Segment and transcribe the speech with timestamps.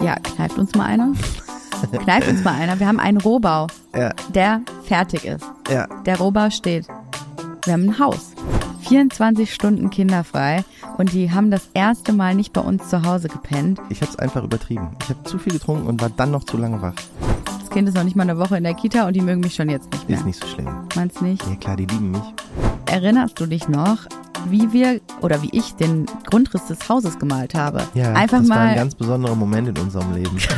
[0.00, 1.12] Ja, kneift uns mal einer.
[2.04, 2.78] kneift uns mal einer.
[2.80, 5.44] Wir haben einen Rohbau, Ja, der fertig ist.
[5.70, 5.86] ja.
[6.06, 6.86] Der Rohbau steht.
[7.64, 8.32] Wir haben ein Haus.
[8.88, 10.64] 24 Stunden kinderfrei
[10.98, 13.78] und die haben das erste Mal nicht bei uns zu Hause gepennt.
[13.90, 14.88] Ich habe es einfach übertrieben.
[15.02, 16.94] Ich habe zu viel getrunken und war dann noch zu lange wach.
[17.60, 19.54] Das Kind ist noch nicht mal eine Woche in der Kita und die mögen mich
[19.54, 20.18] schon jetzt nicht mehr.
[20.18, 20.68] Ist nicht so schlimm.
[20.96, 21.46] Meinst nicht?
[21.46, 22.22] Ja klar, die lieben mich.
[22.86, 23.98] Erinnerst du dich noch,
[24.48, 27.82] wie wir oder wie ich den Grundriss des Hauses gemalt habe?
[27.94, 30.36] Ja, Einfach das war mal ein ganz besonderer Moment in unserem Leben.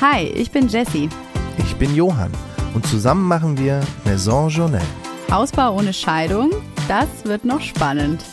[0.00, 1.08] Hi, ich bin Jessie.
[1.58, 2.32] Ich bin Johann
[2.74, 4.80] und zusammen machen wir Maison Journal.
[5.30, 6.50] Hausbau ohne Scheidung,
[6.88, 8.24] das wird noch spannend.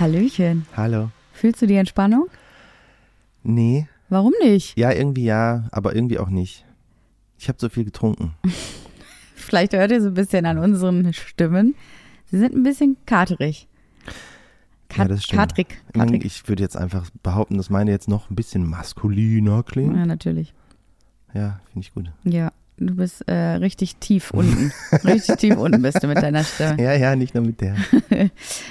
[0.00, 0.66] Hallöchen.
[0.76, 1.10] Hallo.
[1.32, 2.26] Fühlst du die Entspannung?
[3.44, 4.76] Nee, Warum nicht?
[4.78, 6.64] ja, irgendwie ja, aber irgendwie auch nicht.
[7.42, 8.34] Ich habe so viel getrunken.
[9.34, 11.74] Vielleicht hört ihr so ein bisschen an unseren Stimmen.
[12.30, 13.66] Sie sind ein bisschen katerig.
[14.96, 15.40] Ja, das stimmt.
[15.40, 15.66] Katrig.
[15.92, 16.24] Katrig.
[16.24, 19.96] Ich würde jetzt einfach behaupten, dass meine jetzt noch ein bisschen maskuliner klingt.
[19.96, 20.54] Ja, natürlich.
[21.34, 22.12] Ja, finde ich gut.
[22.22, 24.70] Ja, du bist äh, richtig tief unten.
[25.04, 26.80] richtig tief unten bist du mit deiner Stimme.
[26.80, 27.74] Ja, ja, nicht nur mit der.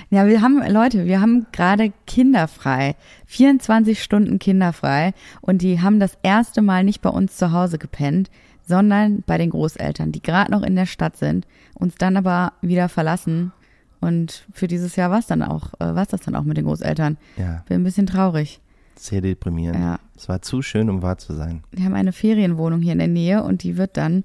[0.10, 2.96] Ja, wir haben, Leute, wir haben gerade kinderfrei.
[3.26, 5.14] 24 Stunden kinderfrei.
[5.42, 8.30] Und die haben das erste Mal nicht bei uns zu Hause gepennt,
[8.66, 12.90] sondern bei den Großeltern, die gerade noch in der Stadt sind, uns dann aber wieder
[12.90, 13.52] verlassen.
[14.00, 16.66] Und für dieses Jahr war es dann auch, äh, war das dann auch mit den
[16.66, 17.18] Großeltern.
[17.38, 18.60] Ja, Bin ein bisschen traurig.
[18.96, 19.80] sehr deprimierend.
[19.80, 20.00] Ja.
[20.16, 21.64] Es war zu schön, um wahr zu sein.
[21.72, 24.24] Wir haben eine Ferienwohnung hier in der Nähe und die wird dann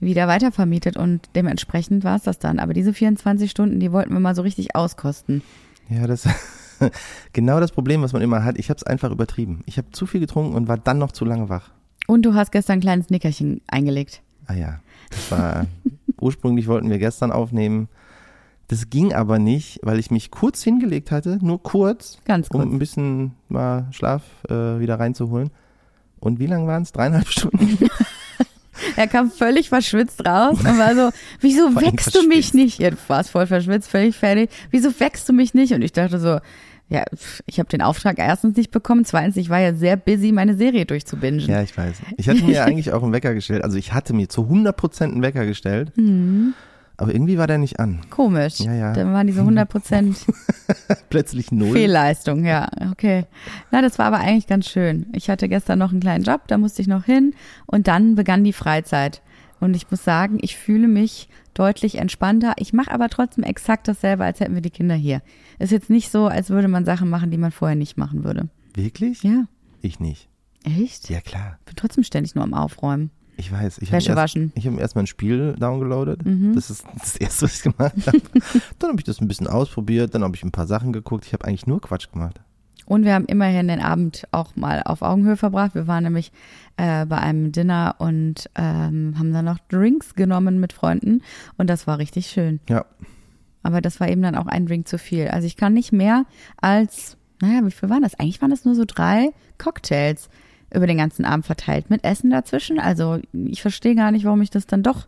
[0.00, 2.58] wieder weitervermietet und dementsprechend war es das dann.
[2.58, 5.42] Aber diese 24 Stunden, die wollten wir mal so richtig auskosten.
[5.88, 6.26] Ja, das
[7.32, 8.58] genau das Problem, was man immer hat.
[8.58, 9.62] Ich habe es einfach übertrieben.
[9.66, 11.70] Ich habe zu viel getrunken und war dann noch zu lange wach.
[12.06, 14.22] Und du hast gestern ein kleines Nickerchen eingelegt.
[14.46, 15.66] Ah ja, das war
[16.20, 17.88] ursprünglich wollten wir gestern aufnehmen.
[18.68, 22.64] Das ging aber nicht, weil ich mich kurz hingelegt hatte, nur kurz, Ganz kurz.
[22.64, 25.50] um ein bisschen mal Schlaf äh, wieder reinzuholen.
[26.18, 26.92] Und wie lang waren es?
[26.92, 27.78] Dreieinhalb Stunden?
[28.96, 31.10] Er kam völlig verschwitzt raus und war so,
[31.40, 32.78] wieso wächst du mich nicht?
[32.80, 34.50] Ja, du warst voll verschwitzt, völlig fertig.
[34.70, 35.72] Wieso wächst du mich nicht?
[35.72, 36.38] Und ich dachte so,
[36.88, 37.04] ja,
[37.46, 40.84] ich habe den Auftrag erstens nicht bekommen, zweitens, ich war ja sehr busy, meine Serie
[40.84, 41.40] durchzubingen.
[41.40, 41.96] Ja, ich weiß.
[42.16, 43.64] Ich hatte mir eigentlich auch einen Wecker gestellt.
[43.64, 45.92] Also ich hatte mir zu 100 Prozent einen Wecker gestellt.
[46.96, 48.00] Aber irgendwie war der nicht an.
[48.10, 48.60] Komisch.
[48.60, 48.92] Ja, ja.
[48.92, 50.18] Dann waren diese 100 Prozent
[51.10, 51.72] Plötzlich null.
[51.72, 53.24] Fehlleistung, ja, okay.
[53.70, 55.06] Na, das war aber eigentlich ganz schön.
[55.12, 57.34] Ich hatte gestern noch einen kleinen Job, da musste ich noch hin
[57.66, 59.22] und dann begann die Freizeit.
[59.60, 62.54] Und ich muss sagen, ich fühle mich deutlich entspannter.
[62.58, 65.22] Ich mache aber trotzdem exakt dasselbe, als hätten wir die Kinder hier.
[65.58, 68.48] Ist jetzt nicht so, als würde man Sachen machen, die man vorher nicht machen würde.
[68.74, 69.22] Wirklich?
[69.22, 69.44] Ja,
[69.80, 70.28] Ich nicht.
[70.64, 71.08] echt?
[71.10, 71.58] Ja, klar.
[71.60, 73.10] Ich bin trotzdem ständig nur am Aufräumen.
[73.36, 73.78] Ich weiß.
[73.78, 74.42] Ich hab Wäsche erst, waschen.
[74.44, 74.52] Mhm.
[74.54, 76.20] Ich habe erst mal ein Spiel downgeloadet.
[76.54, 78.20] Das ist das Erste, was ich gemacht habe.
[78.78, 80.14] dann habe ich das ein bisschen ausprobiert.
[80.14, 81.26] Dann habe ich ein paar Sachen geguckt.
[81.26, 82.40] Ich habe eigentlich nur Quatsch gemacht.
[82.86, 85.74] Und wir haben immerhin den Abend auch mal auf Augenhöhe verbracht.
[85.74, 86.32] Wir waren nämlich
[86.76, 91.22] äh, bei einem Dinner und ähm, haben dann noch Drinks genommen mit Freunden.
[91.56, 92.60] Und das war richtig schön.
[92.68, 92.84] Ja.
[93.62, 95.28] Aber das war eben dann auch ein Drink zu viel.
[95.28, 96.24] Also ich kann nicht mehr
[96.60, 98.14] als, naja, wie viel waren das?
[98.18, 100.28] Eigentlich waren das nur so drei Cocktails
[100.74, 102.78] über den ganzen Abend verteilt mit Essen dazwischen.
[102.80, 105.06] Also ich verstehe gar nicht, warum ich das dann doch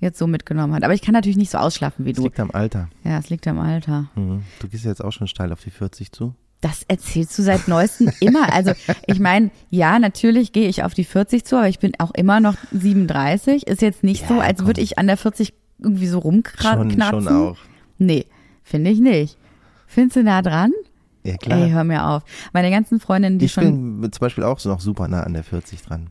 [0.00, 0.84] jetzt so mitgenommen habe.
[0.84, 2.24] Aber ich kann natürlich nicht so ausschlafen wie Das du.
[2.24, 2.88] liegt am Alter.
[3.04, 4.10] Ja, es liegt am Alter.
[4.16, 4.42] Mhm.
[4.60, 6.34] Du gehst ja jetzt auch schon steil auf die 40 zu.
[6.64, 8.50] Das erzählst du seit neuestem immer.
[8.52, 8.72] Also
[9.06, 12.40] ich meine, ja, natürlich gehe ich auf die 40 zu, aber ich bin auch immer
[12.40, 13.66] noch 37.
[13.66, 14.68] Ist jetzt nicht so, Ja, als komm.
[14.68, 16.92] würde ich an der 40 irgendwie so Schon, rumknatzen.
[16.94, 17.58] schon auch.
[17.98, 18.24] Nee,
[18.62, 19.36] finde ich nicht.
[19.86, 20.72] Findest du nah dran?
[21.22, 21.58] Ja, klar.
[21.58, 22.22] Ey, hör mir auf.
[22.54, 25.34] Meine ganzen Freundinnen, die ich schon, bin zum Beispiel auch so noch super nah an
[25.34, 26.06] der 40 dran.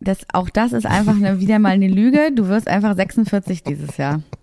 [0.00, 2.30] das, auch das ist einfach eine, wieder mal eine Lüge.
[2.34, 4.22] Du wirst einfach 46 dieses Jahr.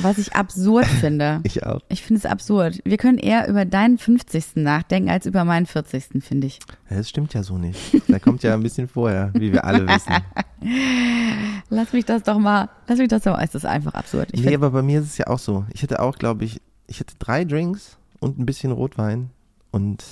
[0.00, 1.40] Was ich absurd finde.
[1.42, 1.80] Ich auch.
[1.88, 2.80] Ich finde es absurd.
[2.84, 4.56] Wir können eher über deinen 50.
[4.56, 6.22] nachdenken als über meinen 40.
[6.22, 6.60] finde ich.
[6.88, 7.78] Das stimmt ja so nicht.
[8.08, 10.14] Der kommt ja ein bisschen vorher, wie wir alle wissen.
[11.70, 14.28] Lass mich das doch mal, lass mich das doch mal, es ist einfach absurd.
[14.32, 15.64] Ich nee, aber bei mir ist es ja auch so.
[15.72, 19.30] Ich hatte auch, glaube ich, ich hatte drei Drinks und ein bisschen Rotwein
[19.70, 20.04] und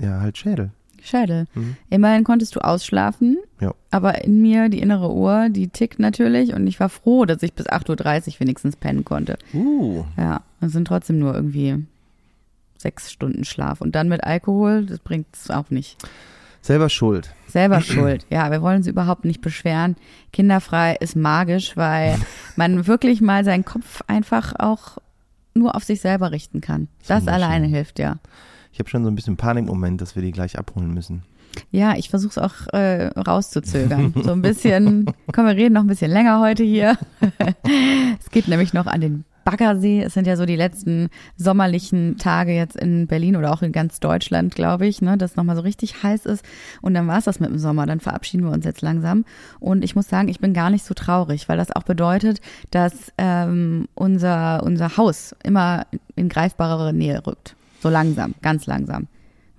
[0.00, 0.70] ja, halt Schädel.
[1.02, 1.46] Schädel.
[1.54, 1.76] Mhm.
[1.90, 3.74] Immerhin konntest du ausschlafen, Ja.
[3.90, 7.52] aber in mir, die innere Uhr, die tickt natürlich und ich war froh, dass ich
[7.54, 9.36] bis 8.30 Uhr wenigstens pennen konnte.
[9.52, 11.84] Uh, Ja, das sind trotzdem nur irgendwie
[12.78, 13.80] sechs Stunden Schlaf.
[13.80, 15.96] Und dann mit Alkohol, das bringt es auch nicht.
[16.60, 17.32] selber schuld.
[17.48, 18.26] Selber schuld.
[18.30, 19.96] Ja, wir wollen sie überhaupt nicht beschweren.
[20.32, 22.16] Kinderfrei ist magisch, weil
[22.56, 24.98] man wirklich mal seinen Kopf einfach auch
[25.54, 26.88] nur auf sich selber richten kann.
[27.06, 27.42] Das wunderschön.
[27.42, 28.16] alleine hilft ja.
[28.72, 31.22] Ich habe schon so ein bisschen Panikmoment, dass wir die gleich abholen müssen.
[31.70, 34.14] Ja, ich versuche es auch äh, rauszuzögern.
[34.22, 36.96] So ein bisschen, komm, wir reden noch ein bisschen länger heute hier.
[38.18, 40.02] es geht nämlich noch an den Baggersee.
[40.02, 44.00] Es sind ja so die letzten sommerlichen Tage jetzt in Berlin oder auch in ganz
[44.00, 46.44] Deutschland, glaube ich, ne, dass nochmal so richtig heiß ist.
[46.80, 47.84] Und dann war es das mit dem Sommer.
[47.84, 49.24] Dann verabschieden wir uns jetzt langsam.
[49.60, 52.40] Und ich muss sagen, ich bin gar nicht so traurig, weil das auch bedeutet,
[52.70, 55.86] dass ähm, unser, unser Haus immer
[56.16, 57.56] in greifbarere Nähe rückt.
[57.82, 59.08] So langsam, ganz langsam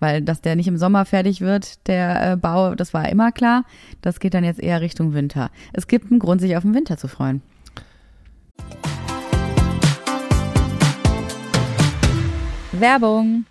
[0.04, 3.64] weil dass der nicht im Sommer fertig wird, der äh, Bau, das war immer klar.
[4.02, 5.50] Das geht dann jetzt eher Richtung Winter.
[5.72, 7.42] Es gibt einen Grund, sich auf den Winter zu freuen.
[12.74, 13.46] Werbung.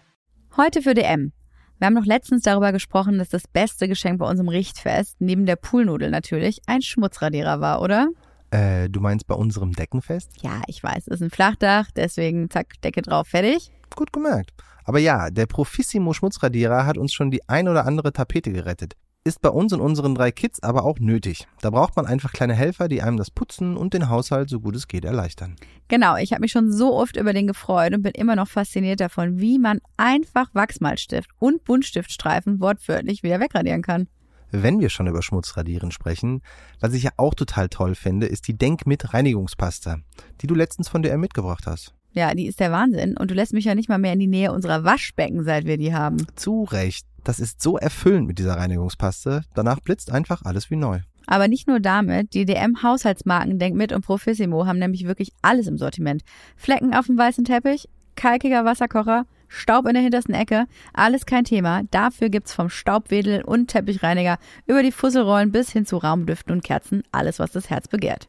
[0.55, 1.33] Heute für DM.
[1.79, 5.57] Wir haben noch letztens darüber gesprochen, dass das beste Geschenk bei unserem Richtfest, neben der
[5.57, 8.09] Poolnudel natürlich, ein Schmutzradierer war, oder?
[8.51, 10.43] Äh, du meinst bei unserem Deckenfest?
[10.43, 13.73] Ja, ich weiß, es ist ein Flachdach, deswegen zack, Decke drauf, fertig.
[13.97, 14.53] Gut gemerkt.
[14.85, 18.94] Aber ja, der Profissimo Schmutzradierer hat uns schon die ein oder andere Tapete gerettet.
[19.25, 21.47] Ist bei uns und unseren drei Kids aber auch nötig.
[21.61, 24.75] Da braucht man einfach kleine Helfer, die einem das Putzen und den Haushalt so gut
[24.75, 25.55] es geht erleichtern.
[25.87, 28.99] Genau, ich habe mich schon so oft über den gefreut und bin immer noch fasziniert
[28.99, 34.09] davon, wie man einfach Wachsmalstift und Buntstiftstreifen wortwörtlich wieder wegradieren kann.
[34.50, 36.43] Wenn wir schon über Schmutzradieren sprechen,
[36.81, 40.00] was ich ja auch total toll finde, ist die Denk mit Reinigungspasta,
[40.41, 41.94] die du letztens von DR mitgebracht hast.
[42.12, 43.17] Ja, die ist der Wahnsinn.
[43.17, 45.79] Und du lässt mich ja nicht mal mehr in die Nähe unserer Waschbecken, seit wir
[45.79, 46.26] die haben.
[46.37, 47.06] Zu Recht.
[47.25, 49.43] Das ist so erfüllend mit dieser Reinigungspaste.
[49.55, 51.00] Danach blitzt einfach alles wie neu.
[51.26, 56.23] Aber nicht nur damit, die DM-Haushaltsmarken Denkmit und Profissimo haben nämlich wirklich alles im Sortiment.
[56.56, 61.82] Flecken auf dem weißen Teppich, kalkiger Wasserkocher, Staub in der hintersten Ecke, alles kein Thema.
[61.91, 67.03] Dafür gibt's vom Staubwedel und Teppichreiniger über die Fusselrollen bis hin zu Raumdüften und Kerzen
[67.12, 68.29] alles, was das Herz begehrt.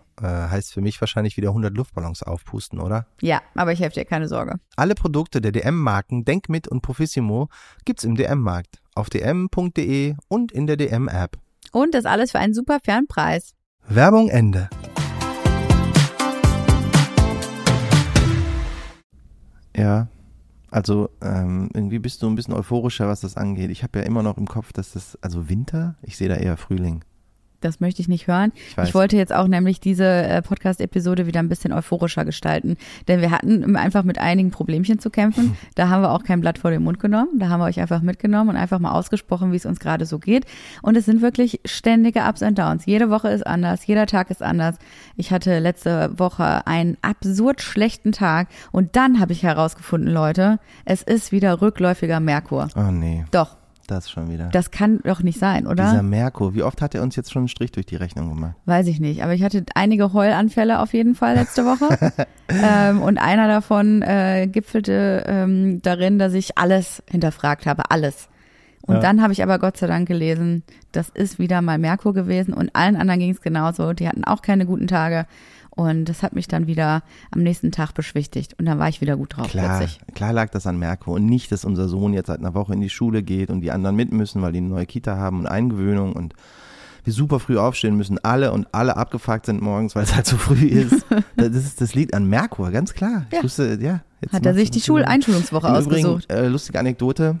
[0.21, 3.05] Äh, heißt für mich wahrscheinlich wieder 100 Luftballons aufpusten, oder?
[3.21, 4.59] Ja, aber ich helfe dir, keine Sorge.
[4.75, 7.49] Alle Produkte der DM-Marken Denkmit und Profissimo
[7.85, 11.37] gibt's im DM-Markt, auf dm.de und in der DM-App.
[11.71, 13.53] Und das alles für einen super fairen Preis.
[13.87, 14.69] Werbung Ende.
[19.75, 20.07] Ja,
[20.69, 23.71] also ähm, irgendwie bist du ein bisschen euphorischer, was das angeht.
[23.71, 26.57] Ich habe ja immer noch im Kopf, dass das, also Winter, ich sehe da eher
[26.57, 27.03] Frühling.
[27.61, 28.51] Das möchte ich nicht hören.
[28.55, 32.77] Ich, ich wollte jetzt auch nämlich diese äh, Podcast-Episode wieder ein bisschen euphorischer gestalten.
[33.07, 35.57] Denn wir hatten einfach mit einigen Problemchen zu kämpfen.
[35.75, 37.39] Da haben wir auch kein Blatt vor den Mund genommen.
[37.39, 40.19] Da haben wir euch einfach mitgenommen und einfach mal ausgesprochen, wie es uns gerade so
[40.19, 40.45] geht.
[40.81, 42.85] Und es sind wirklich ständige Ups und Downs.
[42.85, 44.75] Jede Woche ist anders, jeder Tag ist anders.
[45.15, 51.03] Ich hatte letzte Woche einen absurd schlechten Tag und dann habe ich herausgefunden, Leute, es
[51.03, 52.67] ist wieder rückläufiger Merkur.
[52.75, 53.25] Oh nee.
[53.31, 53.57] Doch,
[53.91, 54.49] Das schon wieder.
[54.51, 55.83] das kann doch nicht sein, oder?
[55.83, 58.55] Dieser Merkur, wie oft hat er uns jetzt schon einen Strich durch die Rechnung gemacht?
[58.65, 62.11] Weiß ich nicht, aber ich hatte einige Heulanfälle auf jeden Fall letzte Woche.
[62.49, 68.29] ähm, und einer davon äh, gipfelte ähm, darin, dass ich alles hinterfragt habe, alles.
[68.83, 69.01] Und Ja.
[69.01, 72.75] dann habe ich aber Gott sei Dank gelesen, das ist wieder mal Merkur gewesen und
[72.75, 73.93] allen anderen ging es genauso.
[73.93, 75.27] Die hatten auch keine guten Tage.
[75.73, 77.01] Und das hat mich dann wieder
[77.31, 78.55] am nächsten Tag beschwichtigt.
[78.59, 79.99] Und dann war ich wieder gut drauf Klar, plötzlich.
[80.13, 82.81] klar lag das an Merkur und nicht, dass unser Sohn jetzt seit einer Woche in
[82.81, 85.47] die Schule geht und die anderen mit müssen, weil die eine neue Kita haben und
[85.47, 86.33] Eingewöhnung und
[87.03, 90.37] wir super früh aufstehen müssen, alle und alle abgefuckt sind morgens, weil es halt so
[90.37, 91.05] früh ist.
[91.37, 93.25] das, ist das liegt an Merkur, ganz klar.
[93.31, 93.43] Ich Ja.
[93.43, 94.01] wusste, ja.
[94.31, 94.81] Hat er sich die.
[94.81, 96.31] Schuleinschulungswoche Im Übrigen, ausgesucht.
[96.31, 97.37] äh, lustige Anekdote.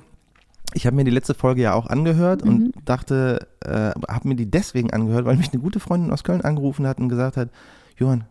[0.73, 2.49] Ich habe mir die letzte Folge ja auch angehört Mhm.
[2.49, 6.41] und dachte, äh, habe mir die deswegen angehört, weil mich eine gute Freundin aus Köln
[6.41, 7.49] angerufen hat und gesagt hat,
[7.97, 8.23] Johann,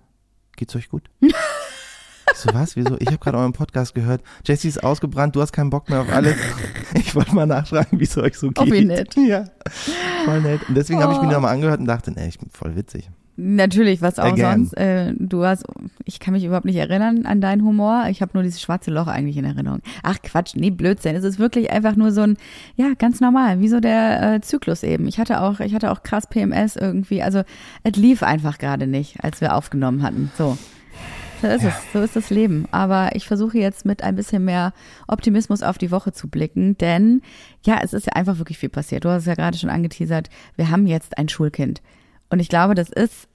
[0.60, 1.02] geht's euch gut?
[2.34, 2.76] so, was?
[2.76, 2.96] Wieso?
[3.00, 4.22] Ich habe gerade euren Podcast gehört.
[4.44, 6.36] Jessie ist ausgebrannt, du hast keinen Bock mehr auf alles.
[6.94, 8.58] Ich wollte mal nachfragen, wie es euch so geht.
[8.58, 9.14] Oh, wie nett.
[9.16, 9.44] Ja,
[10.24, 10.60] voll nett.
[10.68, 11.32] Und deswegen habe ich mir Oh.
[11.32, 13.08] nochmal angehört und dachte, nee, ich bin voll witzig.
[13.42, 14.66] Natürlich, was auch Again.
[14.66, 14.74] sonst.
[14.74, 15.64] Äh, du hast,
[16.04, 18.04] ich kann mich überhaupt nicht erinnern an deinen Humor.
[18.10, 19.80] Ich habe nur dieses schwarze Loch eigentlich in Erinnerung.
[20.02, 21.16] Ach Quatsch, nee, Blödsinn.
[21.16, 22.36] Es ist wirklich einfach nur so ein,
[22.76, 25.08] ja, ganz normal, wie so der äh, Zyklus eben.
[25.08, 27.22] Ich hatte auch, ich hatte auch krass PMS irgendwie.
[27.22, 27.42] Also
[27.82, 30.30] es lief einfach gerade nicht, als wir aufgenommen hatten.
[30.36, 30.58] So.
[31.40, 32.68] So ist es, so ist das Leben.
[32.70, 34.74] Aber ich versuche jetzt mit ein bisschen mehr
[35.08, 37.22] Optimismus auf die Woche zu blicken, denn
[37.64, 39.06] ja, es ist ja einfach wirklich viel passiert.
[39.06, 40.28] Du hast es ja gerade schon angeteasert.
[40.56, 41.80] Wir haben jetzt ein Schulkind.
[42.28, 43.29] Und ich glaube, das ist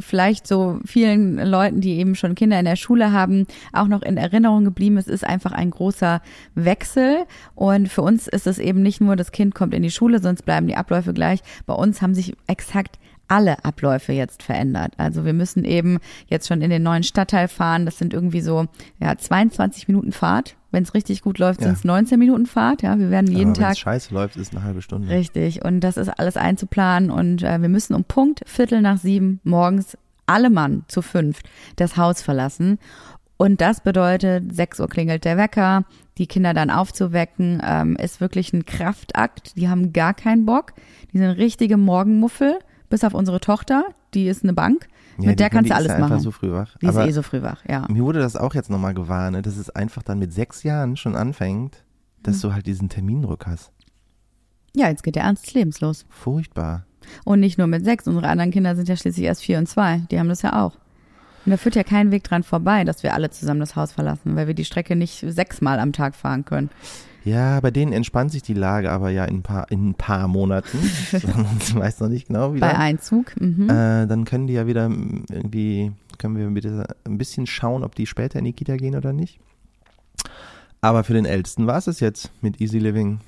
[0.00, 4.16] vielleicht so vielen Leuten, die eben schon Kinder in der Schule haben, auch noch in
[4.16, 4.96] Erinnerung geblieben.
[4.96, 6.22] Es ist einfach ein großer
[6.54, 7.24] Wechsel.
[7.54, 10.42] Und für uns ist es eben nicht nur, das Kind kommt in die Schule, sonst
[10.42, 11.40] bleiben die Abläufe gleich.
[11.66, 12.98] Bei uns haben sich exakt
[13.28, 14.94] alle Abläufe jetzt verändert.
[14.96, 17.84] Also wir müssen eben jetzt schon in den neuen Stadtteil fahren.
[17.84, 18.66] Das sind irgendwie so
[19.00, 20.56] ja 22 Minuten Fahrt.
[20.70, 21.66] Wenn es richtig gut läuft, Ja.
[21.68, 22.82] sind es 19 Minuten Fahrt.
[22.82, 25.08] Ja, wir werden jeden Aber Tag wenn's scheiße läuft, ist eine halbe Stunde.
[25.08, 29.40] Richtig, und das ist alles einzuplanen und äh, wir müssen um Punkt Viertel nach sieben
[29.44, 32.78] morgens alle Mann zu fünft das Haus verlassen.
[33.38, 35.84] Und das bedeutet, 6 Uhr klingelt der Wecker,
[36.18, 39.56] die Kinder dann aufzuwecken, ähm, ist wirklich ein Kraftakt.
[39.56, 40.72] Die haben gar keinen Bock.
[41.12, 42.58] Die sind richtige Morgenmuffel,
[42.88, 44.88] bis auf unsere Tochter, die ist eine Bank.
[45.18, 46.20] Ja, Mit der die- kannst die du ist alles ja machen.
[46.20, 46.76] so früh wach.
[46.80, 47.86] die ist Aber eh so früh wach, ja.
[47.88, 50.96] mir wurde das auch jetzt nochmal gewarnt, ne, dass es einfach dann mit sechs Jahren
[50.96, 51.84] schon anfängt,
[52.22, 52.50] dass Hm.
[52.50, 53.72] du halt diesen Termindruck hast.
[54.76, 56.06] Ja, jetzt geht der Ernst des Lebens los.
[56.08, 56.84] Furchtbar.
[57.24, 60.02] Und nicht nur mit sechs, unsere anderen Kinder sind ja schließlich erst vier und zwei.
[60.10, 60.76] Die haben das ja auch.
[61.48, 64.36] Und da führt ja kein Weg dran vorbei, dass wir alle zusammen das Haus verlassen,
[64.36, 66.68] weil wir die Strecke nicht sechsmal am Tag fahren können.
[67.24, 70.28] Ja, bei denen entspannt sich die Lage aber ja in ein paar, in ein paar
[70.28, 70.78] Monaten.
[71.62, 72.76] ich weiß noch nicht genau, wie Bei.
[72.76, 73.32] Einzug.
[73.40, 73.62] Mhm.
[73.64, 74.90] Äh, dann können die ja wieder
[75.30, 79.14] irgendwie, können wir bitte ein bisschen schauen, ob die später in die Kita gehen oder
[79.14, 79.40] nicht.
[80.82, 83.20] Aber für den Ältesten war es es jetzt mit Easy Living.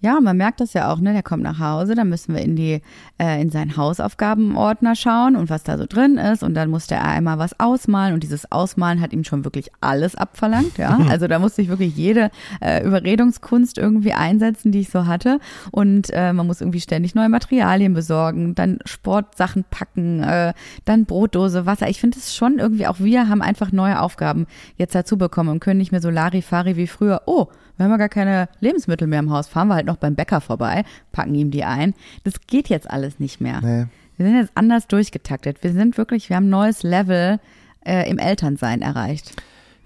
[0.00, 1.12] Ja, man merkt das ja auch, ne?
[1.12, 2.80] Der kommt nach Hause, dann müssen wir in die
[3.18, 7.04] äh, in seinen Hausaufgabenordner schauen und was da so drin ist und dann musste er
[7.04, 10.98] einmal was ausmalen und dieses Ausmalen hat ihm schon wirklich alles abverlangt, ja?
[11.10, 16.10] Also da musste ich wirklich jede äh, Überredungskunst irgendwie einsetzen, die ich so hatte und
[16.12, 21.88] äh, man muss irgendwie ständig neue Materialien besorgen, dann Sportsachen packen, äh, dann Brotdose, Wasser.
[21.88, 24.46] Ich finde es schon irgendwie auch wir haben einfach neue Aufgaben
[24.76, 27.22] jetzt dazu bekommen und können nicht mehr so Larifari wie früher.
[27.26, 27.48] Oh,
[27.80, 30.42] wir haben ja gar keine Lebensmittel mehr im Haus, fahren wir halt noch beim Bäcker
[30.42, 31.94] vorbei, packen ihm die ein.
[32.24, 33.62] Das geht jetzt alles nicht mehr.
[33.62, 33.86] Nee.
[34.18, 35.62] Wir sind jetzt anders durchgetaktet.
[35.62, 37.40] Wir sind wirklich, wir haben ein neues Level
[37.86, 39.32] äh, im Elternsein erreicht.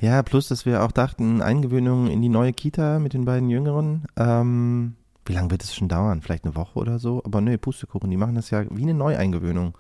[0.01, 4.07] Ja, plus, dass wir auch dachten, Eingewöhnung in die neue Kita mit den beiden Jüngeren.
[4.17, 6.21] Ähm, wie lange wird es schon dauern?
[6.21, 7.23] Vielleicht eine Woche oder so?
[7.25, 9.79] Aber nee, Pustekuchen, die machen das ja wie eine Neueingewöhnung.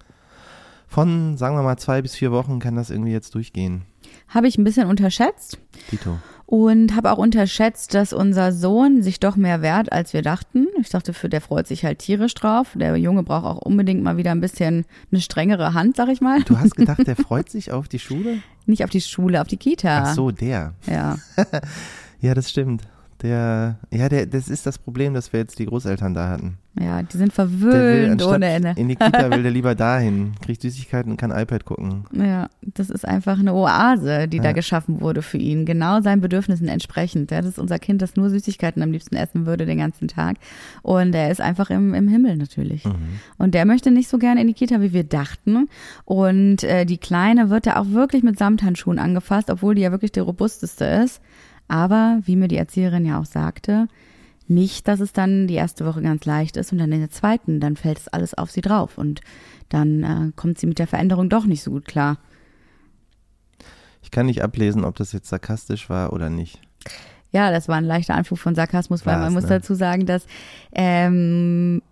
[0.86, 3.82] Von, sagen wir mal, zwei bis vier Wochen kann das irgendwie jetzt durchgehen.
[4.28, 5.58] Habe ich ein bisschen unterschätzt
[5.90, 6.18] Tito.
[6.46, 10.66] Und habe auch unterschätzt, dass unser Sohn sich doch mehr wehrt, als wir dachten.
[10.80, 12.72] Ich dachte, für der freut sich halt tierisch drauf.
[12.74, 16.42] Der Junge braucht auch unbedingt mal wieder ein bisschen eine strengere Hand, sag ich mal.
[16.42, 18.38] Du hast gedacht, der freut sich auf die Schule?
[18.66, 20.04] Nicht auf die Schule, auf die Kita.
[20.06, 20.74] Ach so, der.
[20.86, 21.16] Ja.
[22.20, 22.88] Ja, das stimmt.
[23.24, 26.58] Der, ja, der, das ist das Problem, dass wir jetzt die Großeltern da hatten.
[26.78, 28.74] Ja, die sind will verwöhnt anstatt ohne Ende.
[28.76, 32.04] in die Kita will der lieber dahin, kriegt Süßigkeiten und kann iPad gucken.
[32.12, 34.52] Ja, das ist einfach eine Oase, die da Ja.
[34.52, 35.64] geschaffen wurde für ihn.
[35.64, 37.30] Genau seinen Bedürfnissen entsprechend.
[37.30, 40.36] Ja, das ist unser Kind, das nur Süßigkeiten am liebsten essen würde den ganzen Tag.
[40.82, 42.84] Und er ist einfach im, im Himmel natürlich.
[42.84, 43.20] Mhm.
[43.38, 45.70] Und der möchte nicht so gerne in die Kita, wie wir dachten.
[46.04, 50.12] Und äh, die Kleine wird da auch wirklich mit Samthandschuhen angefasst, obwohl die ja wirklich
[50.12, 51.22] die robusteste ist.
[51.68, 53.88] Aber, wie mir die Erzieherin ja auch sagte,
[54.46, 57.60] nicht, dass es dann die erste Woche ganz leicht ist und dann in der zweiten,
[57.60, 59.20] dann fällt es alles auf sie drauf und
[59.70, 62.18] dann äh, kommt sie mit der Veränderung doch nicht so gut klar.
[64.02, 66.60] Ich kann nicht ablesen, ob das jetzt sarkastisch war oder nicht.
[67.32, 69.48] Ja, das war ein leichter Anflug von Sarkasmus, weil War's, man muss ne?
[69.48, 70.26] dazu sagen, dass
[70.72, 71.82] ähm,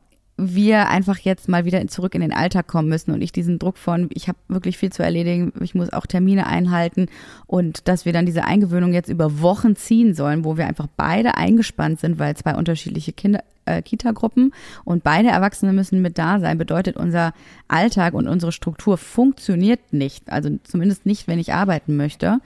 [0.42, 3.78] wir einfach jetzt mal wieder zurück in den Alltag kommen müssen und ich diesen Druck
[3.78, 7.06] von, ich habe wirklich viel zu erledigen, ich muss auch Termine einhalten
[7.46, 11.36] und dass wir dann diese Eingewöhnung jetzt über Wochen ziehen sollen, wo wir einfach beide
[11.36, 14.52] eingespannt sind, weil zwei unterschiedliche Kinder, äh, Kita-Gruppen
[14.84, 17.32] und beide Erwachsene müssen mit da sein, bedeutet unser
[17.68, 20.30] Alltag und unsere Struktur funktioniert nicht.
[20.30, 22.40] Also zumindest nicht, wenn ich arbeiten möchte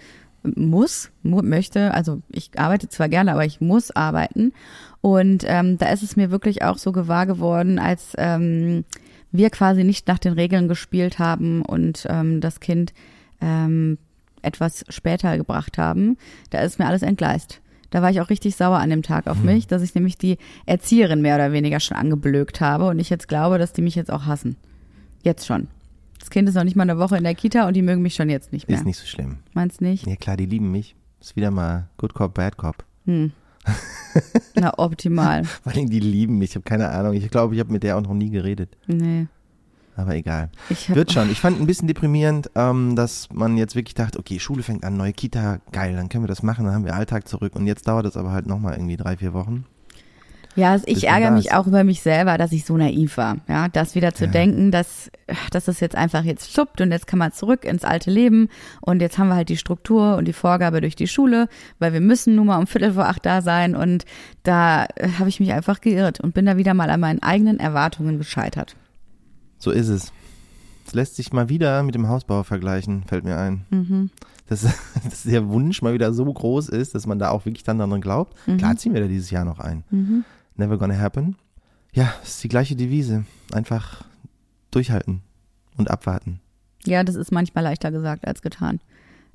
[0.55, 4.53] muss, mu möchte, also ich arbeite zwar gerne, aber ich muss arbeiten.
[5.07, 8.85] Und ähm, da ist es mir wirklich auch so gewahr geworden, als ähm,
[9.31, 12.93] wir quasi nicht nach den Regeln gespielt haben und ähm, das Kind
[13.41, 13.99] ähm,
[14.43, 16.19] etwas später gebracht haben.
[16.51, 17.61] Da ist mir alles entgleist.
[17.91, 20.39] Da war ich auch richtig sauer an dem Tag auf mich, dass ich nämlich die
[20.67, 24.11] Erzieherin mehr oder weniger schon angeblökt habe und ich jetzt glaube, dass die mich jetzt
[24.11, 24.57] auch hassen.
[25.23, 25.69] Jetzt schon.
[26.19, 28.17] Das Kind ist noch nicht mal eine Woche in der Kita und die mögen mich
[28.17, 28.79] schon jetzt nicht mehr.
[28.79, 29.39] Ist nicht so schlimm.
[29.55, 30.05] Meinst nicht?
[30.05, 30.97] Ja klar, die lieben mich.
[31.21, 32.85] Ist wieder mal Good Cop, Bad Cop.
[33.05, 33.31] Hm.
[34.55, 35.45] Na, optimal.
[35.63, 36.51] Vor allem, die lieben mich.
[36.51, 37.15] Ich habe keine Ahnung.
[37.15, 38.77] Ich glaube, ich habe mit der auch noch nie geredet.
[38.87, 39.27] Nee.
[39.97, 40.51] Aber egal.
[40.89, 41.31] Wird schon.
[41.31, 44.97] Ich fand ein bisschen deprimierend, ähm, dass man jetzt wirklich dachte, okay, Schule fängt an,
[44.97, 47.57] neue Kita, geil, dann können wir das machen, dann haben wir Alltag zurück.
[47.57, 49.65] Und jetzt dauert es aber halt nochmal irgendwie drei, vier Wochen.
[50.57, 53.37] Ja, ich ärgere mich auch über mich selber, dass ich so naiv war.
[53.49, 54.31] Ja, das wieder zu Ja.
[54.31, 55.11] denken, dass,
[55.51, 58.49] dass das jetzt einfach jetzt schuppt und jetzt kann man zurück ins alte Leben
[58.81, 61.49] und jetzt haben wir halt die Struktur und die Vorgabe durch die Schule,
[61.79, 64.05] weil wir müssen nun mal um Viertel vor acht da sein und
[64.43, 67.61] da äh, habe ich mich einfach geirrt und bin da wieder mal an meinen eigenen
[67.61, 68.77] Erwartungen gescheitert.
[69.59, 70.13] So ist es.
[70.87, 73.65] Es lässt sich mal wieder mit dem Hausbau vergleichen, fällt mir ein.
[73.71, 74.11] Mhm.
[74.49, 74.63] Dass,
[75.05, 78.01] dass der Wunsch mal wieder so groß ist, dass man da auch wirklich dann daran
[78.01, 78.37] glaubt.
[78.59, 79.83] Klar ziehen wir da dieses Jahr noch ein.
[79.91, 80.25] Mhm.
[80.57, 81.37] Never gonna happen.
[81.93, 83.25] Ja, es ist die gleiche Devise.
[83.53, 84.05] Einfach
[84.71, 85.23] durchhalten
[85.77, 86.41] und abwarten.
[86.85, 88.81] Ja, das ist manchmal leichter gesagt als getan.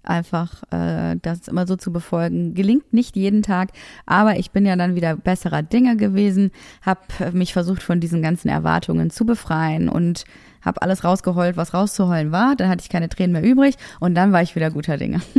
[0.04, 2.56] Einfach äh, das immer so zu befolgen.
[2.56, 3.70] Gelingt nicht jeden Tag,
[4.08, 6.52] aber ich bin ja dann wieder besserer Dinge gewesen,
[6.82, 7.02] habe
[7.34, 10.24] mich versucht von diesen ganzen Erwartungen zu befreien und
[10.62, 12.56] habe alles rausgeheult, was rauszuheulen war.
[12.56, 15.22] Dann hatte ich keine Tränen mehr übrig und dann war ich wieder guter Dinge.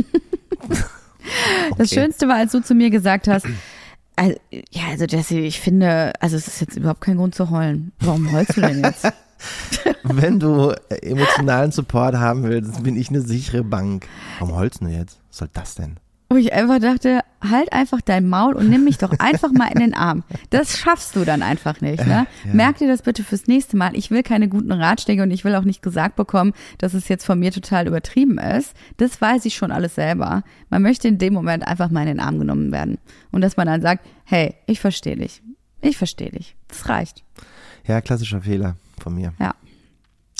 [1.77, 2.01] Das Okay.
[2.01, 3.45] Schönste war, als du zu mir gesagt hast,
[4.15, 4.35] also,
[4.71, 7.91] ja, also Jesse, ich finde, also es ist jetzt überhaupt kein Grund zu heulen.
[7.99, 9.05] Warum heulst du denn jetzt?
[10.03, 14.07] Wenn du äh, emotionalen Support haben willst, bin ich eine sichere Bank.
[14.39, 15.19] Warum holst du jetzt?
[15.29, 15.97] Was soll das denn?
[16.33, 19.79] Wo ich einfach dachte, halt einfach dein Maul und nimm mich doch einfach mal in
[19.79, 20.23] den Arm.
[20.49, 22.03] Das schaffst du dann einfach nicht.
[22.07, 22.25] Ne?
[22.43, 22.53] Ja.
[22.53, 23.95] Merk dir das bitte fürs nächste Mal.
[23.95, 27.23] Ich will keine guten Ratschläge und ich will auch nicht gesagt bekommen, dass es jetzt
[27.23, 28.73] von mir total übertrieben ist.
[28.97, 30.41] Das weiß ich schon alles selber.
[30.71, 32.97] Man möchte in dem Moment einfach mal in den Arm genommen werden.
[33.31, 35.43] Und dass man dann sagt, hey, ich verstehe dich.
[35.81, 36.55] Ich verstehe dich.
[36.67, 37.23] Das reicht.
[37.85, 39.33] Ja, klassischer Fehler von mir.
[39.39, 39.53] Ja.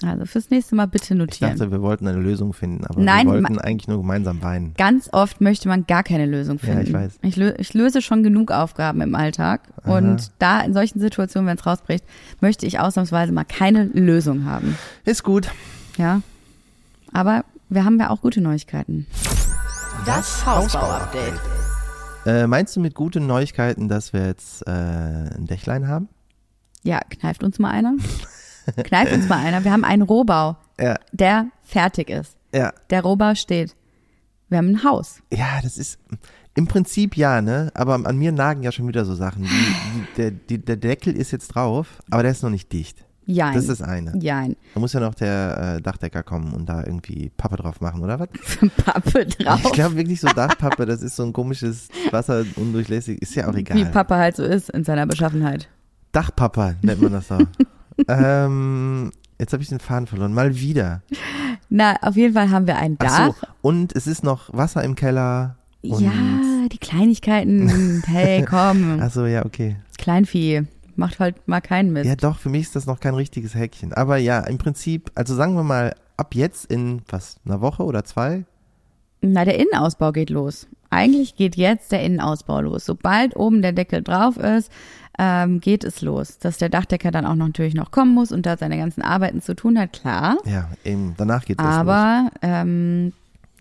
[0.03, 1.57] Also fürs nächste Mal bitte Ich notieren.
[1.57, 4.73] dachte, wir wollten eine Lösung finden, aber Nein, wir wollten eigentlich nur gemeinsam weinen.
[4.77, 6.81] Ganz oft möchte man gar keine Lösung Ja, finden.
[6.87, 7.19] ich weiß.
[7.21, 9.61] Ich, lö ich löse schon genug Aufgaben im Alltag.
[9.83, 9.97] Aha.
[9.97, 12.03] Und da in solchen Situationen, wenn es rausbricht,
[12.41, 14.77] möchte ich ausnahmsweise mal keine Lösung haben.
[15.05, 15.49] Ist gut.
[15.97, 16.21] Ja.
[17.11, 19.07] Aber wir haben ja auch gute Neuigkeiten.
[20.05, 21.39] Das Hausbau-Update.
[22.25, 26.09] Äh, meinst du mit guten Neuigkeiten, dass wir jetzt äh, ein Dächlein haben?
[26.83, 27.93] Ja, kneift uns mal einer.
[28.83, 29.63] kneift uns mal einer.
[29.63, 32.35] Wir haben einen Rohbau, Ja, der fertig ist.
[32.53, 32.73] ja.
[32.89, 33.75] Der Rohbau steht.
[34.49, 35.19] Wir haben ein Haus.
[35.33, 35.97] Ja, das ist
[36.55, 37.71] im Prinzip ja, ne?
[37.73, 39.43] Aber an mir nagen ja schon wieder so Sachen.
[39.43, 43.03] Die, der, die, der Deckel ist jetzt drauf, aber der ist noch nicht dicht.
[43.25, 43.55] Jein.
[43.55, 44.15] Das ist eine.
[44.19, 44.57] Jein.
[44.73, 48.19] Da muss ja noch der äh, Dachdecker kommen und da irgendwie Pappe drauf machen, oder
[48.19, 48.27] was?
[48.85, 49.61] Pappe drauf.
[49.63, 53.21] Ich glaube wirklich so Dachpappe, das ist so ein komisches Wasser undurchlässig.
[53.21, 53.77] Ist ja auch egal.
[53.77, 55.69] Wie Papa halt so ist in seiner Beschaffenheit.
[56.11, 57.37] Dachpapa nennt man das so.
[58.07, 60.33] ähm, jetzt habe ich den Faden verloren.
[60.33, 61.01] Mal wieder.
[61.69, 63.35] Na, auf jeden Fall haben wir ein Ach Dach.
[63.41, 63.47] so.
[63.61, 65.57] Und es ist noch Wasser im Keller.
[65.81, 66.11] Ja,
[66.71, 68.03] die Kleinigkeiten.
[68.07, 68.99] Hey, komm.
[69.01, 69.77] Ach so, ja, okay.
[69.97, 70.63] Kleinvieh.
[70.95, 72.05] Macht halt mal keinen Mist.
[72.05, 73.93] Ja, doch, für mich ist das noch kein richtiges Häkchen.
[73.93, 78.03] Aber ja, im Prinzip, also sagen wir mal, ab jetzt in was, einer Woche oder
[78.03, 78.45] zwei?
[79.21, 80.67] Na, der Innenausbau geht los.
[80.89, 82.85] Eigentlich geht jetzt der Innenausbau los.
[82.85, 84.71] Sobald oben der Deckel drauf ist,
[85.19, 86.39] ähm, geht es los.
[86.39, 89.41] Dass der Dachdecker dann auch noch natürlich noch kommen muss und da seine ganzen Arbeiten
[89.41, 90.37] zu tun hat, klar.
[90.45, 91.73] Ja, eben, danach geht es los.
[91.73, 93.13] Aber ähm,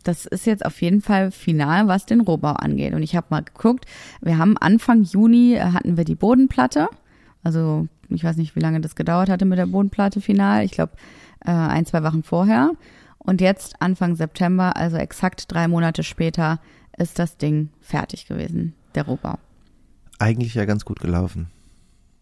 [0.05, 2.95] das ist jetzt auf jeden Fall final, was den Rohbau angeht.
[2.95, 3.87] Und ich habe mal geguckt,
[4.21, 6.89] wir haben Anfang Juni äh, hatten wir die Bodenplatte.
[7.45, 10.65] Also ich weiß nicht, wie lange das gedauert hatte mit der Bodenplatte final.
[10.65, 10.93] Ich glaube
[11.45, 12.73] äh, ein, zwei Wochen vorher.
[13.19, 16.59] Und jetzt Anfang September, also exakt drei Monate später,
[16.99, 19.39] ist das Ding fertig gewesen, der Rohbau.
[20.23, 21.49] Eigentlich ja ganz gut gelaufen.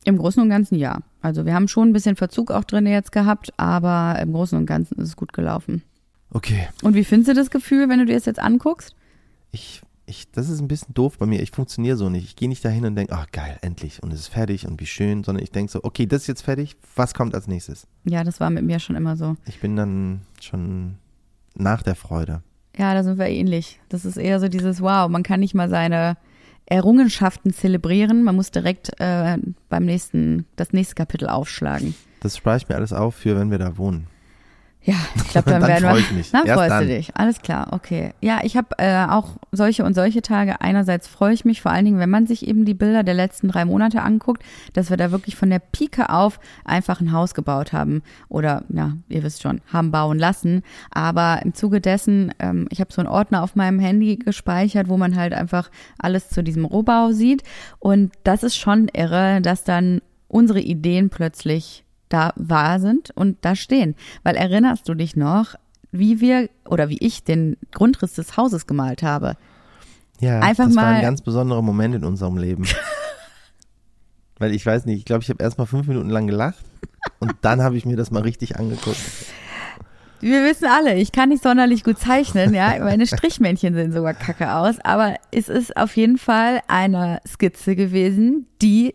[0.04, 1.00] Im Großen und Ganzen ja.
[1.20, 4.64] Also wir haben schon ein bisschen Verzug auch drin jetzt gehabt, aber im Großen und
[4.64, 5.82] Ganzen ist es gut gelaufen.
[6.32, 8.94] Okay, Und wie findest du das Gefühl, wenn du dir das jetzt anguckst?
[9.52, 11.42] ich, ich, das ist ein bisschen doof bei mir.
[11.42, 12.24] Ich funktioniere so nicht.
[12.24, 14.86] Ich gehe nicht dahin und denke, ach geil, endlich und es ist fertig und wie
[14.86, 17.86] schön, sondern ich denke so, okay, das ist jetzt fertig, was kommt als nächstes?
[18.04, 19.36] Ja, das war mit mir schon immer so.
[19.46, 20.96] Ich bin dann schon
[21.54, 22.42] nach der Freude.
[22.78, 23.80] Ja, da sind wir ähnlich.
[23.88, 26.16] Das ist eher so dieses Wow, man kann nicht mal seine
[26.70, 29.36] Errungenschaften zelebrieren, man muss direkt äh,
[29.68, 31.94] beim nächsten, das nächste Kapitel aufschlagen.
[32.20, 34.06] Das spare ich mir alles auf für, wenn wir da wohnen.
[34.82, 35.98] Ja, ich glaube, dann, Dann werden wir.
[35.98, 36.30] ich mich.
[36.30, 36.86] Dann Erst freust dann.
[36.86, 37.10] du dich.
[37.14, 38.12] Alles klar, okay.
[38.20, 40.60] Ja, ich habe äh, auch solche und solche Tage.
[40.60, 43.48] Einerseits freue ich mich, vor allen Dingen, wenn man sich eben die Bilder der letzten
[43.48, 47.72] drei Monate anguckt, dass wir da wirklich von der Pike auf einfach ein Haus gebaut
[47.72, 48.02] haben.
[48.28, 50.62] Oder, ja, ihr wisst schon, haben bauen lassen.
[50.90, 54.96] Aber im Zuge dessen, ähm, ich habe so einen Ordner auf meinem Handy gespeichert, wo
[54.96, 57.42] man halt einfach alles zu diesem Rohbau sieht.
[57.78, 63.56] Und das ist schon irre, dass dann unsere Ideen plötzlich da wahr sind und da
[63.56, 63.94] stehen.
[64.22, 65.54] Weil erinnerst du dich noch,
[65.92, 69.36] wie wir oder wie ich den Grundriss des Hauses gemalt habe?
[70.20, 72.64] Ja, Einfach das war mal- ein ganz besonderer Moment in unserem Leben.
[74.38, 76.64] Weil ich weiß nicht, ich glaube, ich habe erst mal fünf Minuten lang gelacht
[77.18, 78.98] und dann habe ich mir das mal richtig angeguckt.
[80.22, 82.78] Wir wissen alle, ich kann nicht sonderlich gut zeichnen, ja.
[82.78, 88.46] Meine Strichmännchen sehen sogar kacke aus, aber es ist auf jeden Fall eine Skizze gewesen,
[88.60, 88.94] die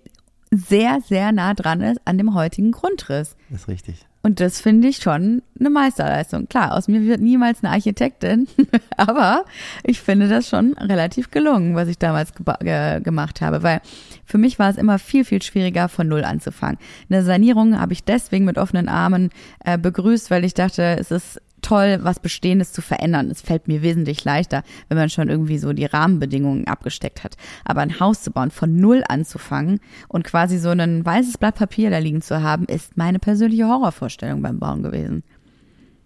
[0.58, 3.36] sehr, sehr nah dran ist an dem heutigen Grundriss.
[3.50, 4.06] Das ist richtig.
[4.26, 6.50] Und das finde ich schon eine Meisterleistung.
[6.50, 8.48] Klar, aus mir wird niemals eine Architektin,
[8.98, 9.46] aber
[9.84, 13.82] ich finde das schon relativ gelungen, was ich damals ge gemacht habe, weil
[14.26, 16.80] für mich war es immer viel, viel schwieriger, von Null anzufangen.
[17.08, 19.30] Eine Sanierung habe ich deswegen mit offenen Armen
[19.63, 23.30] äh, begrüßt, weil ich dachte, es ist toll, was Bestehendes zu verändern.
[23.30, 27.36] Es fällt mir wesentlich leichter, wenn man schon irgendwie so die Rahmenbedingungen abgesteckt hat.
[27.63, 31.89] Aber ein Haus zu bauen, von null anzufangen und quasi so ein weißes Blatt Papier
[31.89, 35.23] da liegen zu haben, ist meine persönliche Horrorvorstellung beim Bauen gewesen.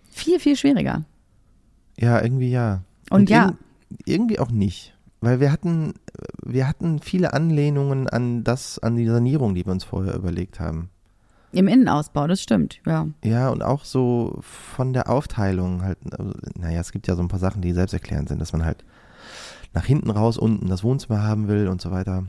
[0.09, 1.03] Viel, viel schwieriger.
[1.97, 2.83] Ja, irgendwie ja.
[3.09, 3.49] Und ja.
[3.49, 3.55] irg-
[4.05, 4.95] irgendwie auch nicht.
[5.21, 5.95] Weil wir hatten,
[6.45, 10.89] wir hatten viele Anlehnungen an das, an die Sanierung, die wir uns vorher überlegt haben.
[11.51, 13.07] Im Innenausbau, das stimmt, ja.
[13.23, 17.27] Ja, und auch so von der Aufteilung halt, also, naja, es gibt ja so ein
[17.27, 18.83] paar Sachen, die selbsterklärend sind, dass man halt
[19.73, 22.25] nach hinten raus unten das Wohnzimmer haben will und so weiter.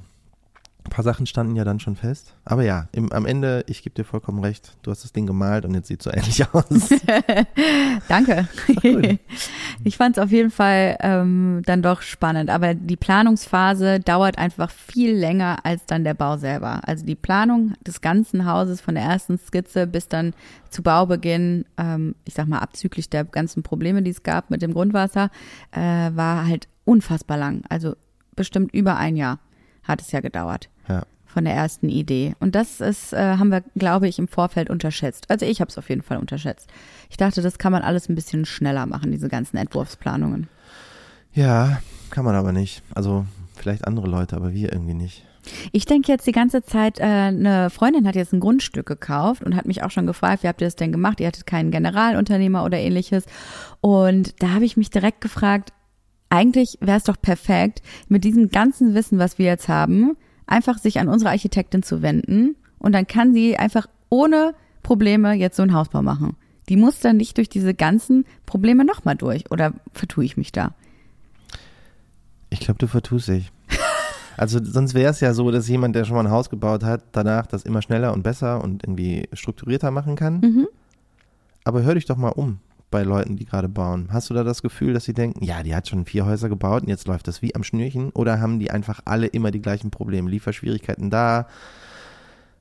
[0.85, 2.35] Ein paar Sachen standen ja dann schon fest.
[2.45, 5.65] Aber ja, im, am Ende, ich gebe dir vollkommen recht, du hast das Ding gemalt
[5.65, 6.89] und jetzt sieht es so ähnlich aus.
[8.09, 8.49] Danke.
[8.85, 9.19] cool.
[9.83, 14.71] Ich fand es auf jeden Fall ähm, dann doch spannend, aber die Planungsphase dauert einfach
[14.71, 16.87] viel länger als dann der Bau selber.
[16.87, 20.35] Also die Planung des ganzen Hauses von der ersten Skizze bis dann
[20.69, 24.75] zu Baubeginn, ähm, ich sag mal abzüglich der ganzen Probleme, die es gab mit dem
[24.75, 25.31] Grundwasser,
[25.73, 27.63] äh, war halt unfassbar lang.
[27.71, 27.95] Also
[28.37, 29.39] bestimmt über ein Jahr
[29.91, 31.03] hat es ja gedauert ja.
[31.27, 32.35] von der ersten Idee.
[32.41, 35.31] Und das ist, äh, haben wir, glaube ich, im Vorfeld unterschätzt.
[35.31, 36.69] Also ich habe es auf jeden Fall unterschätzt.
[37.11, 40.49] Ich dachte, das kann man alles ein bisschen schneller machen, diese ganzen Entwurfsplanungen.
[41.33, 42.83] ja, kann man aber nicht.
[42.95, 43.25] Also
[43.55, 45.25] vielleicht andere Leute, aber wir irgendwie nicht.
[45.73, 49.57] Ich denke jetzt die ganze Zeit, äh, eine Freundin hat jetzt ein Grundstück gekauft und
[49.57, 51.21] hat mich auch schon gefragt, wie habt ihr das denn gemacht?
[51.21, 53.25] Ihr hattet keinen Generalunternehmer oder ähnliches.
[53.81, 55.73] Und da habe ich mich direkt gefragt,
[56.31, 60.17] eigentlich wäre es doch perfekt, mit diesem ganzen Wissen, was wir jetzt haben,
[60.47, 65.57] einfach sich an unsere Architektin zu wenden und dann kann sie einfach ohne Probleme jetzt
[65.57, 66.37] so einen Hausbau machen.
[66.69, 69.51] Die muss dann nicht durch diese ganzen Probleme nochmal durch.
[69.51, 70.73] Oder vertue ich mich da?
[72.49, 73.51] Ich glaube, du vertust dich.
[74.37, 77.03] Also sonst wäre es ja so, dass jemand, der schon mal ein Haus gebaut hat,
[77.13, 80.41] danach das immer schneller und besser und irgendwie strukturierter machen kann.
[80.41, 80.69] Mhm.
[81.65, 82.59] Aber hör dich doch mal um
[82.91, 84.09] bei Leuten, die gerade bauen.
[84.13, 86.83] Hast du da das Gefühl, dass sie denken, ja, die hat schon vier Häuser gebaut
[86.83, 88.11] und jetzt läuft das wie am Schnürchen?
[88.11, 90.31] Oder haben die einfach alle immer die gleichen Probleme?
[90.31, 91.47] Lieferschwierigkeiten da?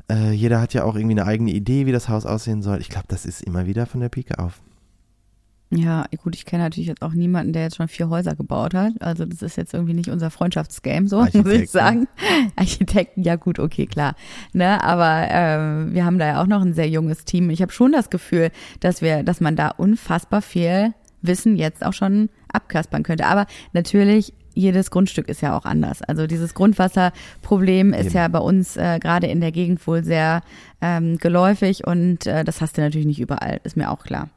[0.09, 2.79] Äh, jeder hat ja auch irgendwie eine eigene Idee, wie das Haus aussehen soll.
[2.79, 4.61] Ich glaube, das ist immer wieder von der Pike auf.
[5.71, 8.93] Ja, gut, ich kenne natürlich jetzt auch niemanden, der jetzt schon vier Häuser gebaut hat.
[9.01, 12.07] Also das ist jetzt irgendwie nicht unser Freundschaftsgame, so muss ich sagen.
[12.55, 14.15] Architekten, ja gut, okay, klar.
[14.51, 17.51] Ne, aber ähm, wir haben da ja auch noch ein sehr junges Team.
[17.51, 21.93] Ich habe schon das Gefühl, dass wir, dass man da unfassbar viel Wissen jetzt auch
[21.93, 23.27] schon abkaspern könnte.
[23.27, 26.01] Aber natürlich jedes Grundstück ist ja auch anders.
[26.01, 28.15] Also dieses Grundwasserproblem ist Eben.
[28.15, 30.41] ja bei uns äh, gerade in der Gegend wohl sehr
[30.81, 34.29] ähm, geläufig und äh, das hast du natürlich nicht überall, ist mir auch klar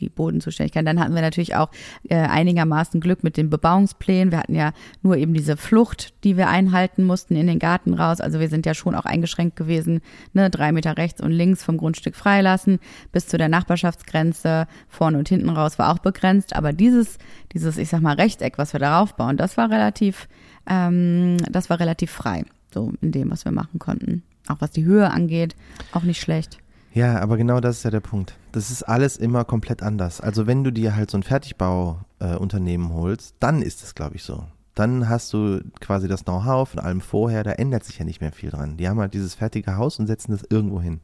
[0.00, 0.86] die Bodenzuständigkeit.
[0.86, 1.70] Dann hatten wir natürlich auch
[2.08, 4.32] äh, einigermaßen Glück mit den Bebauungsplänen.
[4.32, 8.20] Wir hatten ja nur eben diese Flucht, die wir einhalten mussten in den Garten raus.
[8.20, 10.00] Also wir sind ja schon auch eingeschränkt gewesen,
[10.32, 12.78] ne, drei Meter rechts und links vom Grundstück freilassen,
[13.12, 16.56] bis zu der Nachbarschaftsgrenze, vorne und hinten raus war auch begrenzt.
[16.56, 17.18] Aber dieses,
[17.52, 20.28] dieses, ich sag mal, Rechteck, was wir darauf bauen, das war relativ,
[20.68, 24.22] ähm, das war relativ frei, so in dem, was wir machen konnten.
[24.48, 25.54] Auch was die Höhe angeht,
[25.92, 26.58] auch nicht schlecht.
[26.92, 28.34] Ja, aber genau das ist ja der Punkt.
[28.52, 30.20] Das ist alles immer komplett anders.
[30.20, 34.16] Also wenn du dir halt so ein Fertigbauunternehmen äh, Unternehmen holst, dann ist es, glaube
[34.16, 34.44] ich, so.
[34.74, 38.32] Dann hast du quasi das Know-how von allem vorher, da ändert sich ja nicht mehr
[38.32, 38.76] viel dran.
[38.76, 41.00] Die haben halt dieses fertige Haus und setzen das irgendwo hin.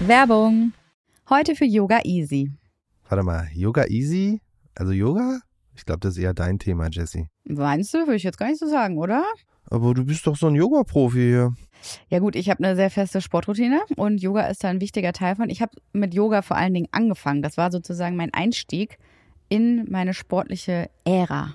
[0.00, 0.72] Werbung.
[1.30, 2.50] Heute für Yoga Easy.
[3.08, 4.40] Warte mal, Yoga Easy?
[4.74, 5.38] Also Yoga?
[5.76, 7.28] Ich glaube, das ist eher dein Thema, Jesse.
[7.44, 7.98] Meinst du?
[7.98, 9.22] Würde ich jetzt gar nicht so sagen, oder?
[9.70, 11.54] Aber du bist doch so ein Yoga-Profi hier.
[12.08, 15.36] Ja gut, ich habe eine sehr feste Sportroutine und Yoga ist da ein wichtiger Teil
[15.36, 15.50] von.
[15.50, 17.42] Ich habe mit Yoga vor allen Dingen angefangen.
[17.42, 18.98] Das war sozusagen mein Einstieg
[19.48, 21.54] in meine sportliche Ära.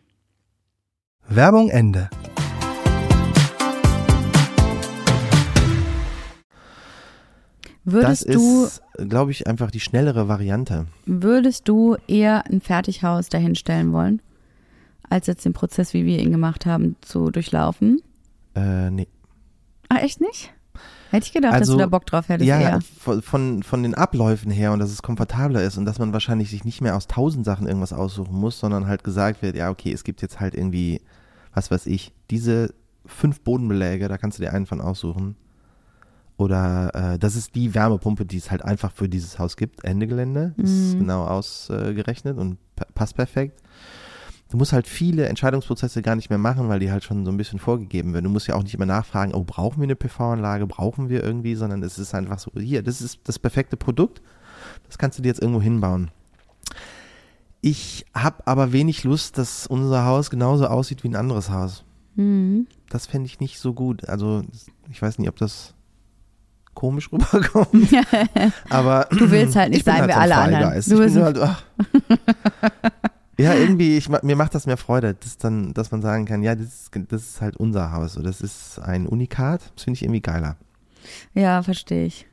[1.29, 2.09] Werbung Ende.
[7.83, 10.85] Würdest das du, ist, glaube ich, einfach die schnellere Variante.
[11.05, 14.21] würdest du eher ein Fertighaus dahinstellen wollen,
[15.09, 18.01] als jetzt den Prozess, wie wir ihn gemacht haben, zu durchlaufen?
[18.55, 19.07] Äh, nee.
[19.89, 20.53] Ah, echt nicht?
[21.09, 22.79] Hätte ich gedacht, dass Also, du da Bock drauf hättest Ja, eher.
[22.99, 26.49] von, von, von den Abläufen her und dass es komfortabler ist und dass man wahrscheinlich
[26.51, 29.91] sich nicht mehr aus tausend Sachen irgendwas aussuchen muss, sondern halt gesagt wird, ja, okay,
[29.91, 31.01] es gibt jetzt halt irgendwie,
[31.53, 32.73] was weiß ich, diese
[33.05, 35.35] fünf Bodenbeläge, da kannst du dir einen von aussuchen.
[36.37, 39.83] Oder äh, das ist die Wärmepumpe, die es halt einfach für dieses Haus gibt.
[39.83, 40.53] Ende Gelände.
[40.57, 40.99] Das ist Mhm.
[40.99, 43.61] genau ausgerechnet und pa- passt perfekt.
[44.49, 47.37] Du musst halt viele Entscheidungsprozesse gar nicht mehr machen, weil die halt schon so ein
[47.37, 48.25] bisschen vorgegeben werden.
[48.25, 51.55] Du musst ja auch nicht immer nachfragen, oh, brauchen wir eine PV-Anlage, brauchen wir irgendwie,
[51.55, 54.21] sondern es ist einfach so, hier, das ist das perfekte Produkt,
[54.87, 56.11] das kannst du dir jetzt irgendwo hinbauen.
[57.61, 61.83] Ich habe aber wenig Lust, dass unser Haus genauso aussieht wie ein anderes Haus.
[62.15, 62.67] Mhm.
[62.89, 64.09] Das fände ich nicht so gut.
[64.09, 64.41] Also,
[64.89, 65.75] ich weiß nicht, ob das
[66.73, 67.93] komisch rüberkommt,
[68.69, 70.73] aber Du willst halt nicht sein halt wie ein alle anderen.
[70.73, 71.63] Du Ich bin nur halt, ach.
[73.37, 76.53] Ja, irgendwie, ich, mir macht das mehr Freude, dass, dann, dass man sagen kann, ja,
[76.53, 78.13] das ist, das ist halt unser Haus.
[78.13, 79.61] So, das ist ein Unikat.
[79.75, 80.57] Das finde ich irgendwie geiler.
[81.33, 82.27] Ja, verstehe ich.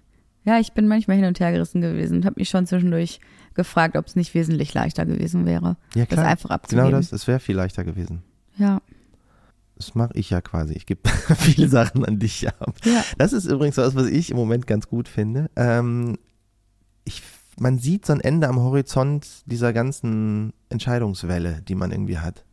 [0.44, 3.20] Ja, ich bin manchmal hin und her gerissen gewesen und habe mich schon zwischendurch
[3.59, 6.27] gefragt, ob es nicht wesentlich leichter gewesen wäre, Ja, das klar.
[6.27, 6.87] einfach abzugeben.
[6.87, 8.23] Genau das, es wäre viel leichter gewesen.
[8.57, 8.81] Ja.
[9.77, 10.73] Das mache ich ja quasi.
[10.73, 11.01] Ich gebe
[11.38, 12.75] viele Sachen an dich ab.
[12.85, 13.05] Ja.
[13.18, 15.51] Das ist übrigens was, was ich im Moment ganz gut finde.
[15.57, 16.16] Ähm,
[17.05, 17.23] ich,
[17.59, 22.44] man sieht so ein Ende am Horizont dieser ganzen Entscheidungswelle, die man irgendwie hat.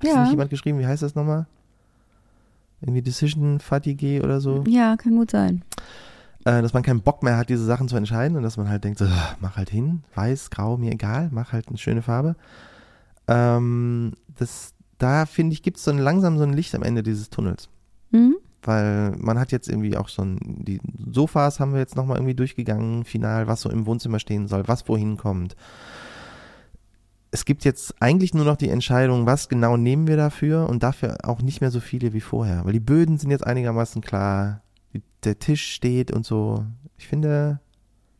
[0.00, 0.22] Hat Ja.
[0.22, 1.46] nicht jemand geschrieben, wie heißt das nochmal?
[2.80, 4.64] Irgendwie Decision Fatigue oder so?
[4.66, 5.62] Ja, kann gut sein.
[6.44, 8.84] Äh, dass man keinen Bock mehr hat, diese Sachen zu entscheiden und dass man halt
[8.84, 12.36] denkt, so, "Ah, mach halt hin, weiß, grau, mir egal, mach halt eine schöne Farbe.
[13.28, 17.02] Ähm, das, da finde ich, gibt es so ein, langsam so ein Licht am Ende
[17.02, 17.68] dieses Tunnels.
[18.10, 18.36] Mhm.
[18.62, 20.80] Weil man hat jetzt irgendwie auch ein, die
[21.10, 24.88] Sofas haben wir jetzt nochmal irgendwie durchgegangen, final, was so im Wohnzimmer stehen soll, was
[24.88, 25.56] wohin kommt.
[27.30, 31.18] Es gibt jetzt eigentlich nur noch die Entscheidung, was genau nehmen wir dafür und dafür
[31.24, 32.64] auch nicht mehr so viele wie vorher.
[32.64, 34.62] Weil die Böden sind jetzt einigermaßen klar,
[35.24, 36.64] der Tisch steht und so.
[36.98, 37.60] Ich finde,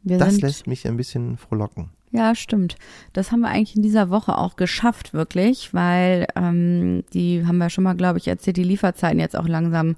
[0.02, 1.90] Wir das sind, lässt mich ein bisschen frohlocken.
[2.10, 2.76] Ja, stimmt.
[3.12, 7.70] Das haben wir eigentlich in dieser Woche auch geschafft, wirklich, weil ähm, die haben wir
[7.70, 9.96] schon mal, glaube ich, erzählt, die Lieferzeiten jetzt auch langsam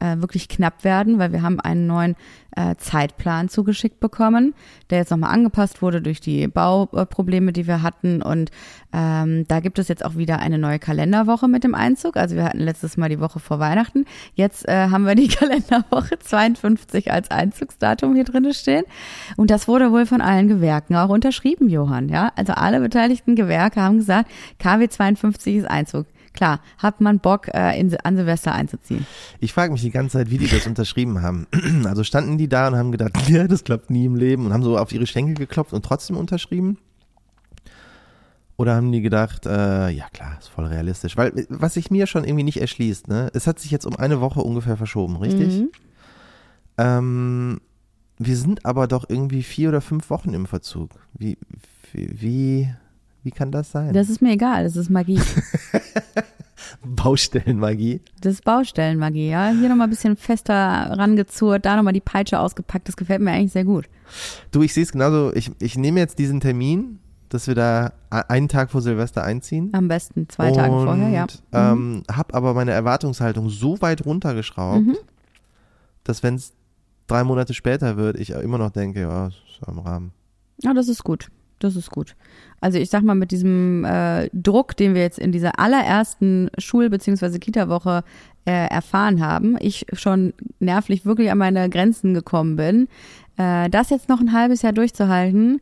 [0.00, 2.16] äh, wirklich knapp werden, weil wir haben einen neuen
[2.56, 4.54] äh, Zeitplan zugeschickt bekommen,
[4.90, 8.22] der jetzt nochmal angepasst wurde durch die Bauprobleme, die wir hatten.
[8.22, 8.50] Und
[8.92, 12.16] ähm, da gibt es jetzt auch wieder eine neue Kalenderwoche mit dem Einzug.
[12.16, 14.06] Also wir hatten letztes Mal die Woche vor Weihnachten.
[14.34, 18.84] Jetzt äh, haben wir die Kalenderwoche 52 als Einzugsdatum hier drin stehen.
[19.36, 22.08] Und das wurde wohl von allen Gewerken auch unterschrieben, Johann.
[22.08, 26.06] Ja, also alle beteiligten Gewerke haben gesagt, KW 52 ist Einzug.
[26.36, 29.06] Klar, hat man Bock, äh, in, an Silvester einzuziehen.
[29.40, 31.46] Ich frage mich die ganze Zeit, wie die das unterschrieben haben.
[31.86, 34.62] Also standen die da und haben gedacht, ja, das klappt nie im Leben und haben
[34.62, 36.78] so auf ihre Schenkel geklopft und trotzdem unterschrieben?
[38.56, 41.16] Oder haben die gedacht, äh, ja klar, ist voll realistisch.
[41.16, 44.20] Weil was sich mir schon irgendwie nicht erschließt, ne, es hat sich jetzt um eine
[44.20, 45.60] Woche ungefähr verschoben, richtig?
[45.60, 45.68] Mhm.
[46.78, 47.60] Ähm,
[48.18, 50.90] wir sind aber doch irgendwie vier oder fünf Wochen im Verzug.
[51.12, 51.36] Wie,
[51.92, 52.74] wie, wie,
[53.26, 53.92] wie kann das sein?
[53.92, 55.20] Das ist mir egal, das ist Magie.
[56.84, 58.00] Baustellenmagie.
[58.20, 59.48] Das ist Baustellenmagie, ja.
[59.50, 62.88] Hier nochmal ein bisschen fester rangezurrt, da nochmal die Peitsche ausgepackt.
[62.88, 63.86] Das gefällt mir eigentlich sehr gut.
[64.52, 65.32] Du, ich sehe es genauso.
[65.34, 69.70] Ich, ich nehme jetzt diesen Termin, dass wir da einen Tag vor Silvester einziehen.
[69.72, 71.22] Am besten zwei Tage vorher, ja.
[71.24, 74.96] Und ähm, habe aber meine Erwartungshaltung so weit runtergeschraubt, Mhm.
[76.04, 76.52] dass wenn es
[77.08, 79.36] drei Monate später wird, ich immer noch denke, ja, ist
[79.66, 80.12] am Rahmen.
[80.62, 81.28] Ja, das ist gut.
[81.58, 82.14] Das ist gut.
[82.60, 86.90] Also ich sag mal, mit diesem äh, Druck, den wir jetzt in dieser allerersten Schul-
[86.90, 87.38] bzw.
[87.38, 88.02] Kita-Woche
[88.44, 92.88] äh, erfahren haben, ich schon nervlich wirklich an meine Grenzen gekommen bin,
[93.36, 95.60] äh, das jetzt noch ein halbes Jahr durchzuhalten,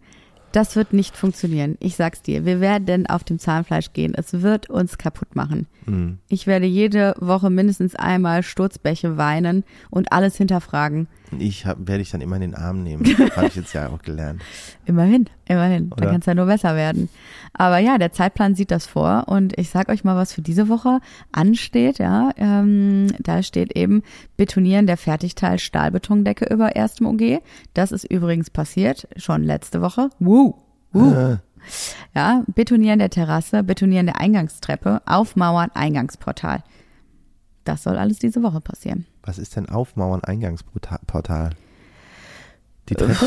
[0.55, 1.77] das wird nicht funktionieren.
[1.81, 2.45] Ich sag's dir.
[2.45, 4.15] Wir werden auf dem Zahnfleisch gehen.
[4.15, 5.67] Es wird uns kaputt machen.
[5.87, 6.19] Hm.
[6.29, 11.09] Ich werde jede Woche mindestens einmal Sturzbäche weinen und alles hinterfragen.
[11.41, 13.05] Ich hab, werde ich dann immer in den Arm nehmen.
[13.37, 14.43] Habe ich jetzt ja auch gelernt.
[14.87, 15.93] Immerhin, immerhin.
[15.93, 16.05] Oder?
[16.05, 17.09] Da kann es ja nur besser werden.
[17.53, 20.69] Aber ja, der Zeitplan sieht das vor und ich sag euch mal, was für diese
[20.69, 21.01] Woche
[21.33, 21.99] ansteht.
[21.99, 24.03] Ja, ähm, da steht eben
[24.37, 27.41] Betonieren der Fertigteil Stahlbetondecke über erstem OG.
[27.73, 30.11] Das ist übrigens passiert schon letzte Woche.
[30.19, 30.55] Woo,
[30.93, 31.13] woo.
[31.13, 31.37] Äh,
[32.15, 36.63] Ja, Betonieren der Terrasse, Betonieren der Eingangstreppe, Aufmauern, Eingangsportal.
[37.65, 39.07] Das soll alles diese Woche passieren.
[39.25, 41.51] Was ist denn Aufmauern Eingangsportal?
[42.89, 43.27] Die Treppe?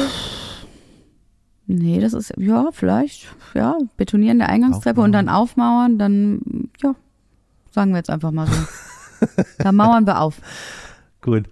[1.66, 6.96] Nee, das ist, ja, vielleicht, ja, Betonieren der Eingangstreppe und dann aufmauern, dann, ja,
[7.72, 8.54] sagen wir jetzt einfach mal so.
[9.58, 10.40] da mauern wir auf.
[11.22, 11.46] Gut.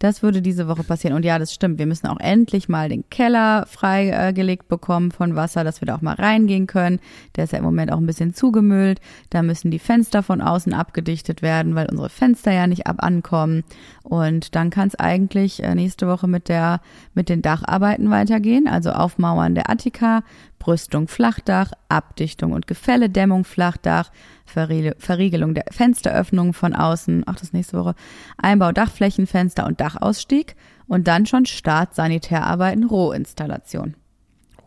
[0.00, 1.14] Das würde diese Woche passieren.
[1.14, 1.78] Und ja, das stimmt.
[1.78, 6.00] Wir müssen auch endlich mal den Keller freigelegt bekommen von Wasser, dass wir da auch
[6.00, 7.00] mal reingehen können.
[7.36, 8.98] Der ist ja im Moment auch ein bisschen zugemüllt.
[9.28, 13.62] Da müssen die Fenster von außen abgedichtet werden, weil unsere Fenster ja nicht ab ankommen.
[14.02, 16.80] Und dann kann es eigentlich äh, nächste Woche mit der,
[17.12, 18.68] mit den Dacharbeiten weitergehen.
[18.68, 20.22] Also Aufmauern der Attika,
[20.58, 27.78] Brüstung Flachdach, Abdichtung und Gefälledämmung Flachdach, Verriegel- Verriegelung der Fensteröffnungen von außen, auch das nächste
[27.78, 27.94] Woche,
[28.36, 33.94] Einbau Dachflächenfenster und Dachausstieg und dann schon Start Sanitärarbeiten Rohinstallation.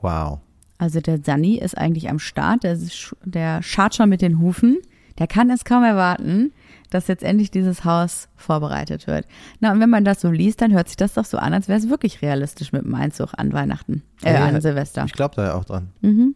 [0.02, 0.40] Wow.
[0.78, 2.78] Also der Sani ist eigentlich am Start, der,
[3.24, 4.80] der schart schon mit den Hufen,
[5.20, 6.52] der kann es kaum erwarten,
[6.90, 9.28] dass jetzt endlich dieses Haus vorbereitet wird.
[9.60, 11.68] Na, und wenn man das so liest, dann hört sich das doch so an, als
[11.68, 14.62] wäre es wirklich realistisch mit dem Einzug an Weihnachten, äh, Ja, an.
[14.62, 15.06] Silvester.
[15.06, 15.90] Ich glaube da ja auch dran.
[16.02, 16.36] Mhm.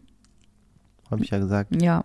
[1.09, 1.81] Habe ich ja gesagt.
[1.81, 2.03] Ja.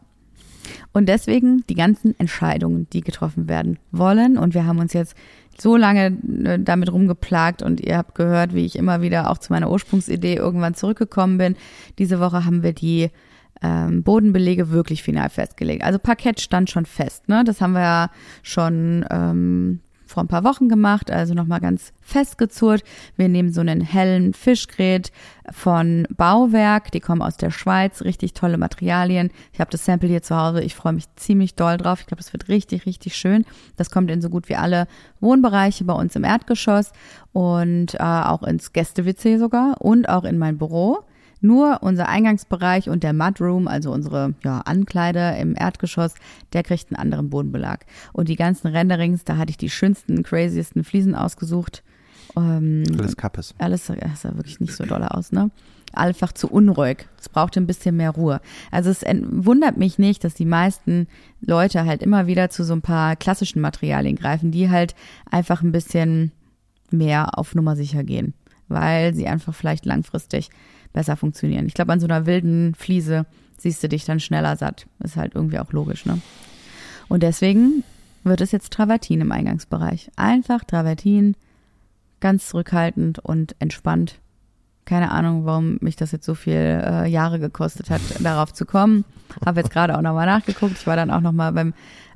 [0.92, 4.38] Und deswegen die ganzen Entscheidungen, die getroffen werden wollen.
[4.38, 5.14] Und wir haben uns jetzt
[5.60, 9.52] so lange äh, damit rumgeplagt und ihr habt gehört, wie ich immer wieder auch zu
[9.52, 11.56] meiner Ursprungsidee irgendwann zurückgekommen bin.
[11.98, 13.10] Diese Woche haben wir die
[13.62, 15.84] ähm, Bodenbelege wirklich final festgelegt.
[15.84, 17.44] Also Parkett stand schon fest, ne?
[17.44, 18.10] Das haben wir ja
[18.42, 19.80] schon ähm,
[20.12, 22.84] vor ein paar Wochen gemacht, also nochmal ganz festgezurrt.
[23.16, 25.10] Wir nehmen so einen hellen Fischgrät
[25.50, 29.30] von Bauwerk, die kommen aus der Schweiz, richtig tolle Materialien.
[29.52, 32.00] Ich habe das Sample hier zu Hause, ich freue mich ziemlich doll drauf.
[32.00, 33.44] Ich glaube, das wird richtig, richtig schön.
[33.76, 34.86] Das kommt in so gut wie alle
[35.20, 36.92] Wohnbereiche bei uns im Erdgeschoss
[37.32, 41.04] und äh, auch ins Gäste-WC sogar und auch in mein Büro.
[41.42, 46.14] Nur unser Eingangsbereich und der Mudroom, also unsere ja, Ankleide im Erdgeschoss,
[46.52, 47.84] der kriegt einen anderen Bodenbelag.
[48.12, 51.82] Und die ganzen Renderings, da hatte ich die schönsten, craziesten Fliesen ausgesucht.
[52.36, 53.54] Ähm, Alles Kappes.
[53.58, 53.96] alles sah
[54.36, 55.50] wirklich nicht so doll aus, ne?
[55.94, 57.06] Einfach zu unruhig.
[57.20, 58.40] Es brauchte ein bisschen mehr Ruhe.
[58.70, 61.06] Also es wundert mich nicht, dass die meisten
[61.42, 64.94] Leute halt immer wieder zu so ein paar klassischen Materialien greifen, die halt
[65.30, 66.32] einfach ein bisschen
[66.90, 68.32] mehr auf Nummer sicher gehen,
[68.68, 70.48] weil sie einfach vielleicht langfristig
[70.92, 71.66] besser funktionieren.
[71.66, 73.26] Ich glaube, an so einer wilden Fliese
[73.58, 74.86] siehst du dich dann schneller satt.
[75.02, 76.18] Ist halt irgendwie auch logisch, ne?
[77.08, 77.84] Und deswegen
[78.24, 80.10] wird es jetzt Travertin im Eingangsbereich.
[80.16, 81.36] Einfach Travertin,
[82.20, 84.18] ganz zurückhaltend und entspannt.
[84.84, 89.04] Keine Ahnung, warum mich das jetzt so viel äh, Jahre gekostet hat, darauf zu kommen.
[89.44, 90.72] Habe jetzt gerade auch nochmal nachgeguckt.
[90.72, 91.74] Ich war dann auch nochmal beim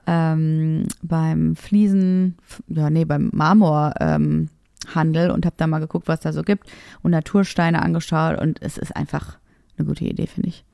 [0.09, 2.37] ähm, beim Fliesen,
[2.69, 4.49] ja nee, beim Marmor ähm,
[4.95, 6.69] Handel und habe da mal geguckt, was da so gibt
[7.03, 9.39] und Natursteine angeschaut und es ist einfach
[9.79, 10.65] eine gute Idee, finde ich.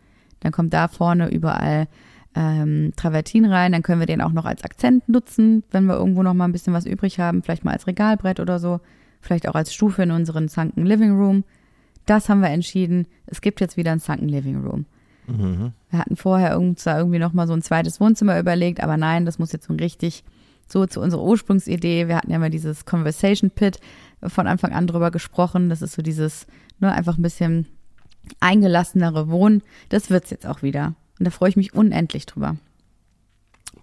[0.40, 1.86] Dann kommt da vorne überall
[2.34, 6.22] ähm, Travertin rein, dann können wir den auch noch als Akzent nutzen, wenn wir irgendwo
[6.22, 8.80] noch mal ein bisschen was übrig haben, vielleicht mal als Regalbrett oder so,
[9.20, 11.44] vielleicht auch als Stufe in unseren Sunken Living Room.
[12.06, 13.06] Das haben wir entschieden.
[13.26, 14.86] Es gibt jetzt wieder einen Sunken Living Room.
[15.28, 15.72] Mhm.
[15.90, 19.38] Wir hatten vorher irgend- irgendwie noch mal so ein zweites Wohnzimmer überlegt, aber nein, das
[19.38, 20.24] muss jetzt so ein richtig
[20.72, 22.08] so zu unserer Ursprungsidee.
[22.08, 23.78] Wir hatten ja mal dieses Conversation Pit
[24.26, 25.68] von Anfang an drüber gesprochen.
[25.68, 26.46] Das ist so dieses,
[26.80, 27.66] nur einfach ein bisschen
[28.40, 29.62] eingelassenere Wohnen.
[29.90, 30.94] Das wird's jetzt auch wieder.
[31.18, 32.56] Und da freue ich mich unendlich drüber.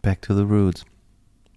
[0.02, 0.86] Back to the roots.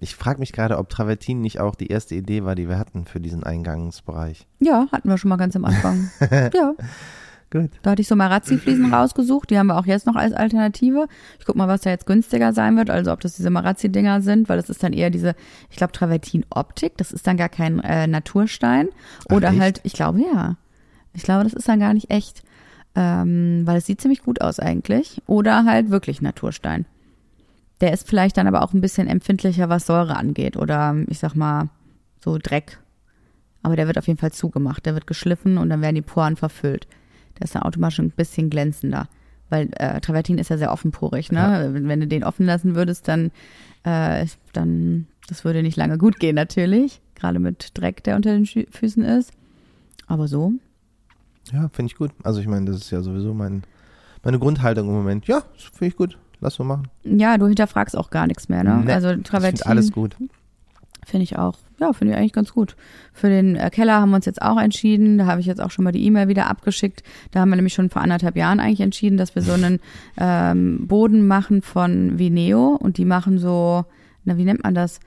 [0.00, 3.04] Ich frage mich gerade, ob Travertin nicht auch die erste Idee war, die wir hatten
[3.06, 4.48] für diesen Eingangsbereich.
[4.58, 6.10] Ja, hatten wir schon mal ganz am Anfang.
[6.52, 6.74] ja,
[7.52, 7.70] Gut.
[7.82, 9.50] da hatte ich so Marazzi-Fliesen rausgesucht.
[9.50, 11.06] Die haben wir auch jetzt noch als Alternative.
[11.38, 12.88] Ich guck mal, was da jetzt günstiger sein wird.
[12.88, 15.34] Also ob das diese Marazzi-Dinger sind, weil das ist dann eher diese,
[15.68, 16.96] ich glaube, Travertin-Optik.
[16.96, 18.88] Das ist dann gar kein äh, Naturstein.
[19.30, 20.56] Oder Ach, halt, ich glaube ja.
[21.12, 22.42] Ich glaube, das ist dann gar nicht echt.
[22.94, 25.20] Ähm, weil es sieht ziemlich gut aus eigentlich.
[25.26, 26.86] Oder halt wirklich Naturstein.
[27.82, 30.56] Der ist vielleicht dann aber auch ein bisschen empfindlicher, was Säure angeht.
[30.56, 31.68] Oder ich sag mal,
[32.24, 32.78] so Dreck.
[33.62, 34.86] Aber der wird auf jeden Fall zugemacht.
[34.86, 36.86] Der wird geschliffen und dann werden die Poren verfüllt.
[37.38, 39.08] Der ist dann automatisch ein bisschen glänzender.
[39.50, 41.70] Weil äh, Travertin ist ja sehr offenporig, ne?
[41.72, 43.30] Wenn du den offen lassen würdest, dann,
[43.84, 47.00] äh, dann, das würde nicht lange gut gehen natürlich.
[47.14, 49.32] Gerade mit Dreck, der unter den Schü- Füßen ist.
[50.06, 50.52] Aber so,
[51.52, 52.12] Ja, finde ich gut.
[52.22, 53.62] Also ich meine, das ist ja sowieso mein,
[54.24, 55.26] meine Grundhaltung im Moment.
[55.26, 56.18] Ja, finde ich gut.
[56.40, 56.88] Lass so machen.
[57.04, 58.82] ja, du hinterfragst auch gar nichts mehr, ne?
[58.84, 59.62] Nee, also Travertin.
[59.66, 60.16] alles gut.
[61.04, 61.58] Finde ich auch.
[61.80, 62.76] Ja, finde ich eigentlich ganz gut.
[63.12, 65.18] Für den äh, Keller haben wir uns jetzt auch entschieden.
[65.18, 67.02] Da habe ich jetzt auch schon mal die E-Mail wieder abgeschickt.
[67.32, 69.80] Da haben wir nämlich schon vor anderthalb Jahren eigentlich entschieden, dass wir so einen
[70.16, 73.84] ähm, Boden machen von Vineo und die machen so,
[74.24, 75.00] na, wie nennt man das?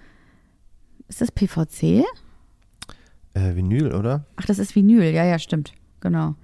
[1.08, 2.04] Ist das PVC?
[3.36, 4.26] Äh, Vinyl, oder?
[4.36, 5.14] Ach, das ist Vinyl.
[5.14, 5.74] Ja, ja, stimmt.
[6.02, 6.36] Genau.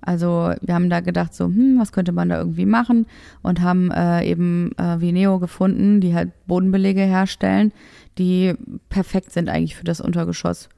[0.00, 3.06] Also wir haben da gedacht so, hm, was könnte man da irgendwie machen
[3.42, 7.72] und haben äh, eben äh, Vineo gefunden, die halt Bodenbelege herstellen,
[8.18, 8.54] die
[8.88, 10.68] perfekt sind eigentlich für das Untergeschoss.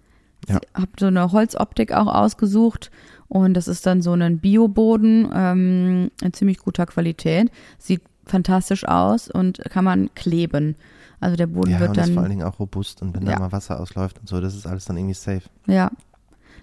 [0.49, 0.59] Ja.
[0.63, 2.91] Ich habe so eine Holzoptik auch ausgesucht
[3.29, 7.51] und das ist dann so ein Bioboden ähm, in ziemlich guter Qualität.
[7.79, 10.77] Sieht fantastisch aus und kann man kleben.
[11.21, 13.27] Also der Boden Ja, wird und ist dann vor allen Dingen auch robust und wenn
[13.27, 13.35] Ja.
[13.35, 15.43] da mal Wasser ausläuft und so, das ist alles dann irgendwie safe.
[15.67, 15.91] Ja,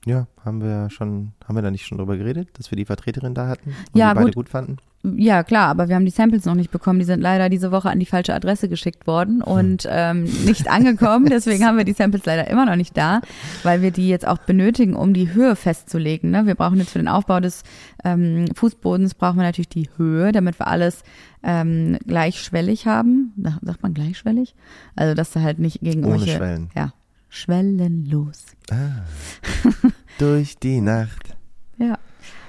[0.07, 3.35] Ja, haben wir schon, haben wir da nicht schon drüber geredet, dass wir die Vertreterin
[3.35, 3.71] da hatten?
[3.93, 4.35] Und Ja, die beide gut.
[4.35, 4.77] gut fanden?
[5.03, 6.99] Ja, klar, aber wir haben die Samples noch nicht bekommen.
[6.99, 11.27] Die sind leider diese Woche an die falsche Adresse geschickt worden und ähm, nicht angekommen.
[11.31, 13.23] Deswegen haben wir die Samples leider immer noch nicht da,
[13.63, 16.31] weil wir die jetzt auch benötigen, um die Höhe festzulegen.
[16.31, 16.45] Ne?
[16.45, 17.63] Wir brauchen jetzt für den Aufbau des
[18.05, 21.03] ähm, Fußbodens brauchen wir natürlich die Höhe, damit wir alles
[21.43, 23.33] ähm, gleichschwellig haben.
[23.63, 24.55] Sagt man gleichschwellig?
[24.97, 26.69] Also dass du halt nicht gegen Ohne irgendwelche- Schwellen.
[26.77, 26.93] Ja,
[27.31, 28.45] schwellenlos.
[30.19, 31.35] Durch die Nacht.
[31.79, 31.99] Ja,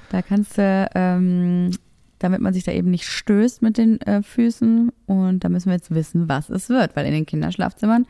[0.09, 1.71] da kannst du, ähm,
[2.21, 4.91] damit man sich da eben nicht stößt mit den äh, Füßen.
[5.07, 8.05] Und da müssen wir jetzt wissen, was es wird, weil in den Kinderschlafzimmern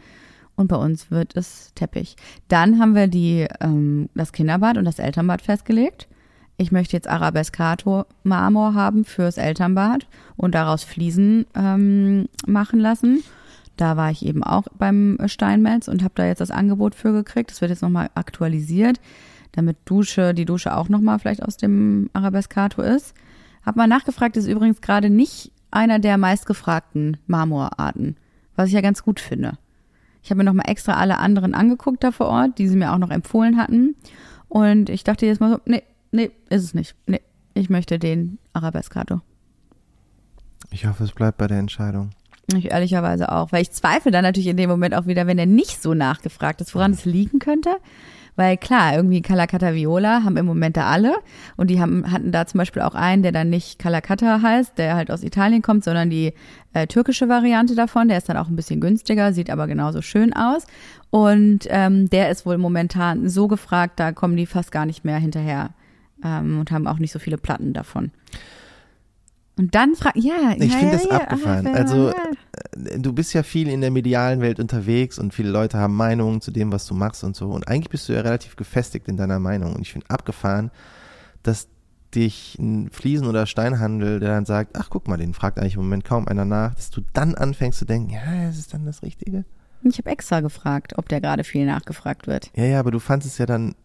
[0.56, 2.16] und bei uns wird es Teppich.
[2.48, 6.08] Dann haben wir die, ähm, das Kinderbad und das Elternbad festgelegt.
[6.58, 13.24] Ich möchte jetzt Arabescato Marmor haben fürs Elternbad und daraus Fliesen ähm, machen lassen.
[13.78, 17.50] Da war ich eben auch beim Steinmetz und habe da jetzt das Angebot für gekriegt.
[17.50, 19.00] Das wird jetzt nochmal aktualisiert,
[19.54, 23.16] damit Dusche, die Dusche auch nochmal vielleicht aus dem Arabescato ist.
[23.66, 28.18] Hab mal nachgefragt, ist übrigens gerade nicht einer der meistgefragten Marmorarten,
[28.56, 29.58] was ich ja ganz gut finde.
[30.24, 32.98] Ich habe mir nochmal extra alle anderen angeguckt da vor Ort, die sie mir auch
[32.98, 33.96] noch empfohlen hatten.
[34.50, 36.96] Und ich dachte jetzt mal so, nee, nee, ist es nicht.
[37.08, 37.22] Nee,
[37.54, 39.22] ich möchte den Arabescato.
[40.70, 42.12] Ich hoffe, es bleibt bei der Entscheidung.
[42.56, 45.46] Ich ehrlicherweise auch, weil ich zweifle dann natürlich in dem Moment auch wieder, wenn er
[45.46, 47.78] nicht so nachgefragt ist, woran es liegen könnte.
[48.36, 51.16] Weil klar, irgendwie Calacata Viola haben im Moment da alle
[51.58, 54.96] und die haben, hatten da zum Beispiel auch einen, der dann nicht Calacata heißt, der
[54.96, 56.34] halt aus Italien kommt, sondern die
[56.74, 58.08] äh, türkische Variante davon.
[58.08, 60.66] Der ist dann auch ein bisschen günstiger, sieht aber genauso schön aus.
[61.10, 65.18] Und ähm, der ist wohl momentan so gefragt, da kommen die fast gar nicht mehr
[65.18, 65.72] hinterher
[66.24, 68.12] ähm, und haben auch nicht so viele Platten davon.
[69.62, 71.68] Und dann fragt, ja, Ich ja, finde ja, das ja, abgefahren.
[71.68, 75.78] ach, Also, äh, du bist ja viel in der medialen Welt unterwegs und viele Leute
[75.78, 77.50] haben Meinungen zu dem, was du machst und so.
[77.52, 79.76] Und eigentlich bist du ja relativ gefestigt in deiner Meinung.
[79.76, 80.72] Und ich finde abgefahren,
[81.44, 81.68] dass
[82.16, 85.84] dich ein Fliesen- oder Steinhandel, der dann sagt, ach guck mal, den fragt eigentlich im
[85.84, 89.04] Moment kaum einer nach, dass du dann anfängst zu denken, ja, ist es dann das
[89.04, 89.46] Richtige?
[89.84, 92.50] Ich habe extra gefragt, ob der gerade viel nachgefragt wird.
[92.56, 93.76] Ja, ja, aber du fandest es ja dann,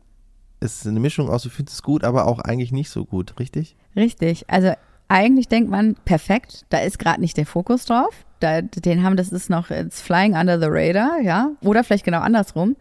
[0.58, 3.38] es ist eine Mischung aus, du findest es gut, aber auch eigentlich nicht so gut,
[3.38, 3.76] richtig?
[3.94, 4.48] Richtig.
[4.48, 4.72] Also
[5.08, 8.26] eigentlich denkt man, perfekt, da ist gerade nicht der Fokus drauf.
[8.40, 11.52] Da, den haben, das ist noch, it's flying under the radar, ja.
[11.62, 12.76] Oder vielleicht genau andersrum.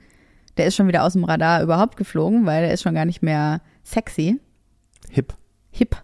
[0.57, 3.21] Der ist schon wieder aus dem Radar überhaupt geflogen, weil der ist schon gar nicht
[3.21, 4.39] mehr sexy,
[5.11, 5.33] Hip.
[5.71, 5.95] hip.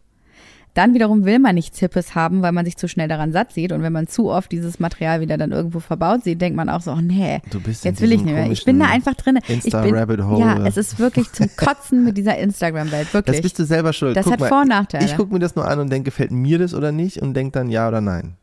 [0.74, 3.72] Dann wiederum will man nichts Hippes haben, weil man sich zu schnell daran satt sieht.
[3.72, 6.82] Und wenn man zu oft dieses Material wieder dann irgendwo verbaut sieht, denkt man auch
[6.82, 7.42] so, oh nee,
[7.84, 8.50] jetzt will ich nicht mehr.
[8.50, 9.40] Ich bin da einfach drin.
[9.48, 10.40] Insta-Rabbit-Hole.
[10.40, 13.38] ja, es ist wirklich zum Kotzen mit dieser Instagram-Welt, wirklich.
[13.38, 14.16] Das bist du selber schuld.
[14.16, 15.06] Das Guck hat mal, Vor- und Nachteile.
[15.06, 17.52] Ich gucke mir das nur an und denke, gefällt mir das oder nicht und denke
[17.52, 18.36] dann ja oder nein.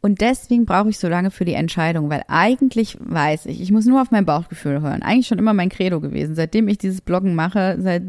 [0.00, 3.84] Und deswegen brauche ich so lange für die Entscheidung, weil eigentlich weiß ich, ich muss
[3.86, 5.02] nur auf mein Bauchgefühl hören.
[5.02, 8.04] Eigentlich schon immer mein Credo gewesen, seitdem ich dieses Bloggen mache, seit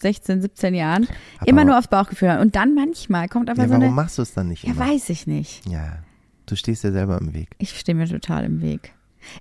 [0.00, 1.06] 16, 17 Jahren,
[1.38, 2.40] Aber immer nur aufs Bauchgefühl hören.
[2.40, 4.72] Und dann manchmal kommt aber Ja, so warum eine, machst du es dann nicht ja,
[4.72, 4.86] immer?
[4.86, 5.66] weiß ich nicht.
[5.68, 5.98] Ja,
[6.46, 7.48] du stehst dir selber im Weg.
[7.58, 8.92] Ich stehe mir total im Weg.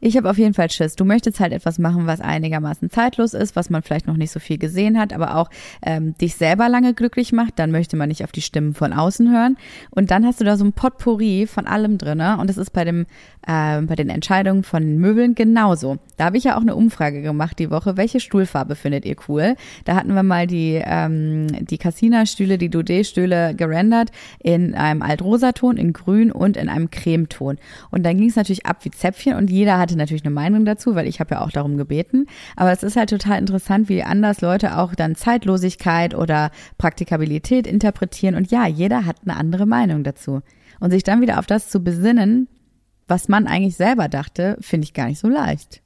[0.02, 0.96] Ich habe auf jeden Fall Schiss.
[0.96, 4.40] Du möchtest halt etwas machen, was einigermaßen zeitlos ist, was man vielleicht noch nicht so
[4.40, 5.50] viel gesehen hat, aber auch
[5.82, 7.60] ähm, dich selber lange glücklich macht.
[7.60, 9.58] Dann möchte man nicht auf die Stimmen von außen hören.
[9.90, 12.38] Und dann hast du da so ein Potpourri von allem drinne.
[12.40, 13.06] Und das ist bei dem
[13.48, 15.98] äh, bei den Entscheidungen von Möbeln genauso.
[16.18, 17.98] Da habe ich ja auch eine Umfrage gemacht die Woche.
[17.98, 19.56] Welche Stuhlfarbe findet ihr cool?
[19.86, 25.94] Da hatten wir mal die ähm, die Cassina-Stühle, die Dudé-Stühle gerendert in einem Altrosaton, in
[25.94, 27.58] Grün und in einem Cremeton.
[27.92, 30.96] Und dann ging es natürlich ab wie Zäpfchen und jeder hatte natürlich eine Meinung dazu,
[30.96, 32.28] weil ich habe ja auch darum gebeten.
[32.56, 38.36] Aber es ist halt total interessant, wie anders Leute auch dann Zeitlosigkeit oder Praktikabilität interpretieren.
[38.36, 40.42] Und ja, jeder hat eine andere Meinung dazu.
[40.80, 42.48] Und sich dann wieder auf das zu besinnen,
[43.08, 45.82] was man eigentlich selber dachte, finde ich gar nicht so leicht.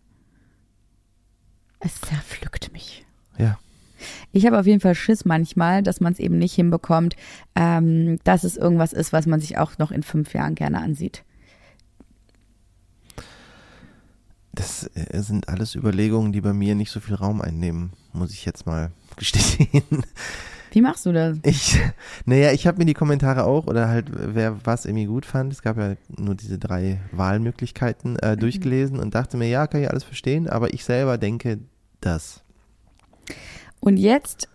[1.79, 3.05] Es zerpflückt mich.
[3.37, 3.57] Ja.
[4.31, 7.15] Ich habe auf jeden Fall Schiss manchmal, dass man es eben nicht hinbekommt,
[7.55, 11.23] ähm, dass es irgendwas ist, was man sich auch noch in fünf Jahren gerne ansieht.
[14.53, 18.45] Das äh, sind alles Überlegungen, die bei mir nicht so viel Raum einnehmen, muss ich
[18.45, 20.03] jetzt mal gestehen.
[20.71, 21.37] Wie machst du das?
[21.43, 21.77] Ich,
[22.25, 25.61] naja, ich habe mir die Kommentare auch oder halt, wer was irgendwie gut fand, es
[25.61, 30.05] gab ja nur diese drei Wahlmöglichkeiten äh, durchgelesen und dachte mir, ja, kann ich alles
[30.05, 31.59] verstehen, aber ich selber denke
[31.99, 32.41] das.
[33.81, 34.47] Und jetzt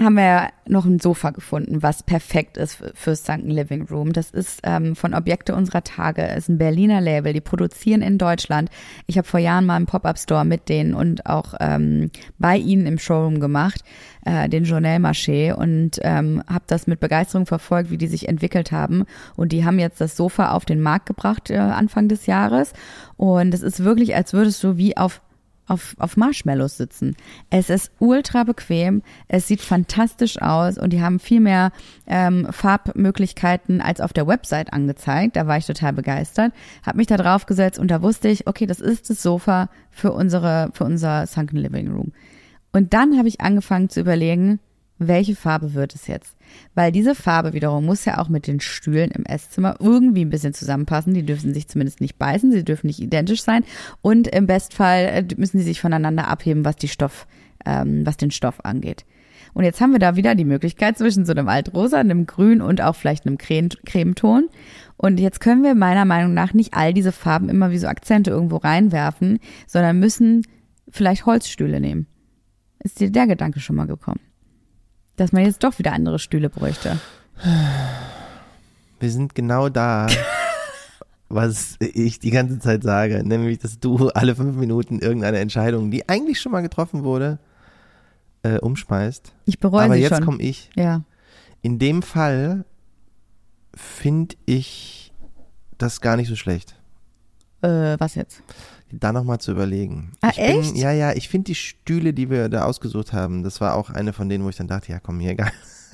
[0.00, 4.12] haben wir ja noch ein Sofa gefunden, was perfekt ist für- fürs Sunken Living Room.
[4.12, 6.22] Das ist ähm, von Objekte unserer Tage.
[6.22, 7.32] ist ein Berliner Label.
[7.32, 8.70] Die produzieren in Deutschland.
[9.06, 12.98] Ich habe vor Jahren mal einen Pop-up-Store mit denen und auch ähm, bei ihnen im
[12.98, 13.82] Showroom gemacht,
[14.24, 18.70] äh, den Journal Marché und ähm, habe das mit Begeisterung verfolgt, wie die sich entwickelt
[18.70, 19.04] haben.
[19.36, 22.72] Und die haben jetzt das Sofa auf den Markt gebracht äh, Anfang des Jahres.
[23.16, 25.20] Und es ist wirklich, als würdest du wie auf
[25.68, 27.16] auf, auf Marshmallows sitzen.
[27.50, 31.72] Es ist ultra bequem, es sieht fantastisch aus und die haben viel mehr
[32.06, 35.36] ähm, Farbmöglichkeiten als auf der Website angezeigt.
[35.36, 36.52] Da war ich total begeistert,
[36.84, 40.12] habe mich da drauf gesetzt und da wusste ich, okay, das ist das Sofa für
[40.12, 42.12] unsere für unser Sunken Living Room.
[42.72, 44.60] Und dann habe ich angefangen zu überlegen,
[44.98, 46.36] welche Farbe wird es jetzt?
[46.74, 50.54] Weil diese Farbe wiederum muss ja auch mit den Stühlen im Esszimmer irgendwie ein bisschen
[50.54, 51.14] zusammenpassen.
[51.14, 53.64] Die dürfen sich zumindest nicht beißen, sie dürfen nicht identisch sein
[54.02, 57.26] und im Bestfall äh, müssen sie sich voneinander abheben, was die Stoff,
[57.64, 59.04] ähm, was den Stoff angeht.
[59.54, 62.80] Und jetzt haben wir da wieder die Möglichkeit zwischen so einem Altrosa, einem Grün und
[62.80, 64.48] auch vielleicht einem Creme- Cremeton.
[64.96, 68.30] Und jetzt können wir meiner Meinung nach nicht all diese Farben immer wie so Akzente
[68.30, 70.46] irgendwo reinwerfen, sondern müssen
[70.90, 72.06] vielleicht Holzstühle nehmen.
[72.80, 74.20] Ist dir der Gedanke schon mal gekommen?
[75.18, 76.98] Dass man jetzt doch wieder andere Stühle bräuchte.
[79.00, 80.06] Wir sind genau da,
[81.28, 86.08] was ich die ganze Zeit sage, nämlich, dass du alle fünf Minuten irgendeine Entscheidung, die
[86.08, 87.38] eigentlich schon mal getroffen wurde,
[88.42, 89.32] äh, umschmeißt.
[89.44, 90.70] Ich bereue Aber sie jetzt komme ich.
[90.74, 91.02] ja.
[91.60, 92.64] In dem Fall
[93.74, 95.12] finde ich
[95.76, 96.76] das gar nicht so schlecht,
[97.62, 98.42] Äh, was jetzt?
[98.90, 100.12] Da nochmal zu überlegen.
[100.20, 100.76] Ah, ich bin, echt?
[100.76, 104.12] Ja, ja, ich finde die Stühle, die wir da ausgesucht haben, das war auch eine
[104.12, 105.52] von denen, wo ich dann dachte, ja komm, mir egal.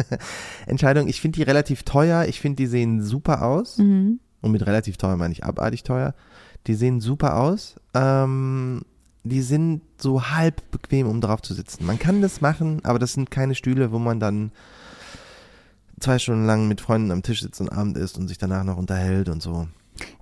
[0.67, 3.79] Entscheidung, ich finde die relativ teuer, ich finde die sehen super aus.
[3.79, 4.21] Mhm.
[4.41, 6.15] Und mit relativ teuer meine ich abartig teuer.
[6.67, 7.77] Die sehen super aus.
[7.95, 8.83] Ähm,
[9.23, 11.87] die sind so halb bequem, um drauf zu sitzen.
[11.87, 14.53] Man kann das machen, aber das sind keine Stühle, wo man dann
[15.99, 18.77] zwei Stunden lang mit Freunden am Tisch sitzt und Abend isst und sich danach noch
[18.77, 19.67] unterhält und so.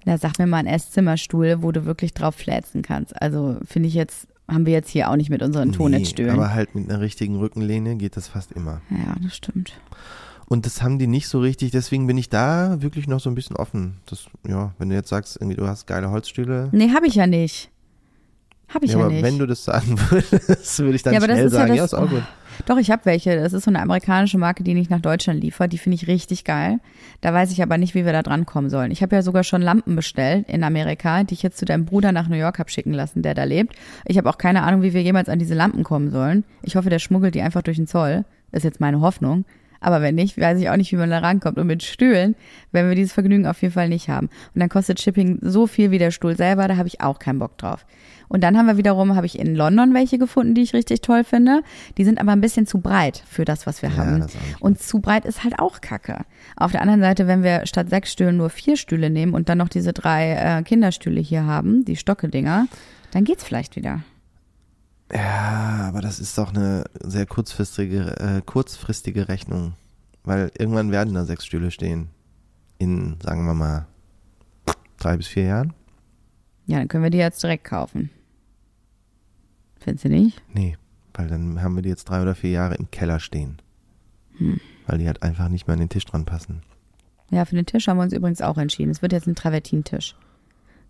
[0.04, 3.20] Da sag mir mal ein Esszimmerstuhl, wo du wirklich drauf flätzen kannst.
[3.20, 6.30] Also finde ich jetzt, haben wir jetzt hier auch nicht mit unseren Tonnettstühlen.
[6.34, 8.80] aber halt mit einer richtigen Rückenlehne geht das fast immer.
[8.90, 9.72] ja, das stimmt.
[10.46, 13.34] Und das haben die nicht so richtig, deswegen bin ich da wirklich noch so ein
[13.34, 13.96] bisschen offen.
[14.06, 16.68] Das, ja, wenn du jetzt sagst, irgendwie du hast geile Holzstühle.
[16.72, 17.70] Nee, habe ich ja nicht.
[18.68, 19.22] Habe ich ja, ja, aber nicht.
[19.24, 21.84] wenn du das sagen würdest, würde ich dann Ja, aber das schnell sagen, das- ja,
[21.84, 22.22] ist auch oh.
[22.66, 23.36] Doch, ich habe welche.
[23.36, 25.72] Das ist so eine amerikanische Marke, die nicht nach Deutschland liefert.
[25.72, 26.78] Die finde ich richtig geil.
[27.20, 28.90] Da weiß ich aber nicht, wie wir da dran kommen sollen.
[28.90, 32.12] Ich habe ja sogar schon Lampen bestellt in Amerika, die ich jetzt zu deinem Bruder
[32.12, 33.74] nach New York habe schicken lassen, der da lebt.
[34.06, 36.44] Ich habe auch keine Ahnung, wie wir jemals an diese Lampen kommen sollen.
[36.62, 38.24] Ich hoffe, der schmuggelt die einfach durch den Zoll.
[38.52, 39.44] Ist jetzt meine Hoffnung.
[39.82, 41.58] Aber wenn nicht, weiß ich auch nicht, wie man da rankommt.
[41.58, 42.36] Und mit Stühlen
[42.70, 44.28] werden wir dieses Vergnügen auf jeden Fall nicht haben.
[44.54, 47.40] Und dann kostet Shipping so viel wie der Stuhl selber, da habe ich auch keinen
[47.40, 47.84] Bock drauf.
[48.32, 51.22] Und dann haben wir wiederum, habe ich in London welche gefunden, die ich richtig toll
[51.22, 51.62] finde.
[51.98, 54.26] Die sind aber ein bisschen zu breit für das, was wir Ja, haben.
[54.58, 56.24] Und zu breit ist halt auch Kacke.
[56.56, 59.58] Auf der anderen Seite, wenn wir statt sechs Stühlen nur vier Stühle nehmen und dann
[59.58, 62.68] noch diese drei äh, Kinderstühle hier haben, die Stockedinger,
[63.10, 64.00] dann geht's vielleicht wieder.
[65.12, 69.74] Ja, aber das ist doch eine sehr kurzfristige, äh, kurzfristige Rechnung.
[70.24, 72.08] Weil irgendwann werden da sechs Stühle stehen.
[72.78, 73.84] In, sagen wir mal,
[74.98, 75.74] drei bis vier Jahren?
[76.64, 78.08] Ja, dann können wir die jetzt direkt kaufen.
[79.82, 80.40] Findest du nicht?
[80.52, 80.76] Nee,
[81.14, 83.60] weil dann haben wir die jetzt drei oder vier Jahre im Keller stehen.
[84.38, 84.60] Hm.
[84.86, 86.62] Weil die halt einfach nicht mehr an den Tisch dran passen.
[87.30, 88.90] Ja, für den Tisch haben wir uns übrigens auch entschieden.
[88.90, 90.14] Es wird jetzt ein Travertintisch.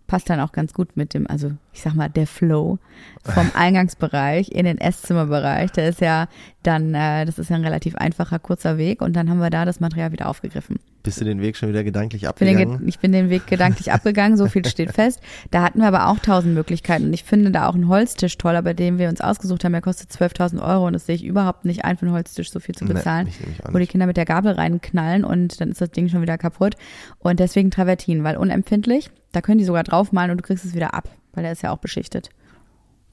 [0.07, 2.77] Passt dann auch ganz gut mit dem, also ich sag mal, der Flow
[3.23, 5.71] vom Eingangsbereich in den Esszimmerbereich.
[5.71, 6.27] Der ist ja
[6.61, 9.63] dann, äh, das ist ja ein relativ einfacher, kurzer Weg und dann haben wir da
[9.63, 10.79] das Material wieder aufgegriffen.
[11.03, 12.79] Bist du den Weg schon wieder gedanklich bin, abgegangen?
[12.79, 15.19] Ge- ich bin den Weg gedanklich abgegangen, so viel steht fest.
[15.51, 18.55] Da hatten wir aber auch tausend Möglichkeiten und ich finde da auch einen Holztisch toll,
[18.55, 21.65] aber den wir uns ausgesucht haben, der kostet 12.000 Euro und das sehe ich überhaupt
[21.65, 23.27] nicht ein, für einen Holztisch so viel zu Nee, bezahlen,
[23.63, 23.87] auch wo die.
[23.87, 26.75] Kinder mit der Gabel reinknallen und dann ist das Ding schon wieder kaputt.
[27.19, 30.93] Und deswegen Travertin, weil unempfindlich, da können die sogar draufmalen und du kriegst es wieder
[30.93, 32.29] ab, weil der ist ja auch beschichtet.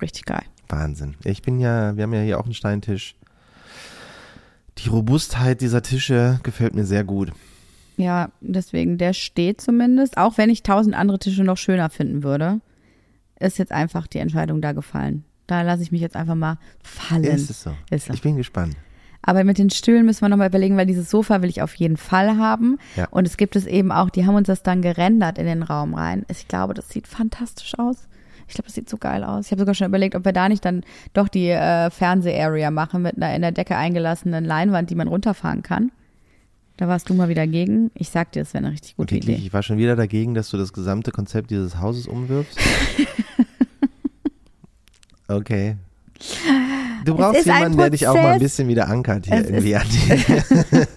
[0.01, 0.43] Richtig geil.
[0.69, 1.17] Wahnsinn.
[1.25, 3.17] Ich bin ja, wir haben ja hier auch einen Steintisch.
[4.79, 7.33] Die Robustheit dieser Tische gefällt mir sehr gut.
[8.01, 12.61] Ja, deswegen, der steht zumindest, auch wenn ich tausend andere Tische noch schöner finden würde,
[13.39, 15.25] ist jetzt einfach die Entscheidung da gefallen.
[15.47, 17.25] Da lasse ich mich jetzt einfach mal fallen.
[17.25, 17.73] Ist es so?
[17.91, 18.15] Ist so.
[18.15, 18.77] Ich bin gespannt.
[19.23, 21.97] Aber mit den Stühlen müssen wir nochmal überlegen, weil dieses Sofa will ich auf jeden
[21.97, 22.79] Fall haben.
[22.97, 23.09] Ja.
[23.11, 25.95] Und es gibt es eben auch, die haben uns das dann gerendert in den Raum
[25.95, 26.25] rein.
[26.31, 28.09] Ich glaube, das sieht fantastisch aus.
[28.49, 29.47] Ich glaube, das sieht so geil aus.
[29.47, 30.83] Ich habe sogar schon überlegt, ob wir da nicht dann
[31.13, 35.63] doch die äh, Fernseh-Area machen mit einer in der Decke eingelassenen Leinwand, die man runterfahren
[35.63, 35.93] kann.
[36.81, 37.91] Da warst du mal wieder gegen.
[37.93, 39.47] Ich sag dir, das wäre eine richtig gute Wirklich, Idee.
[39.47, 42.59] ich war schon wieder dagegen, dass du das gesamte Konzept dieses Hauses umwirfst.
[45.29, 45.77] okay.
[47.05, 49.87] Du brauchst jemanden, der dich auch mal ein bisschen wieder ankert hier Es irgendwie an.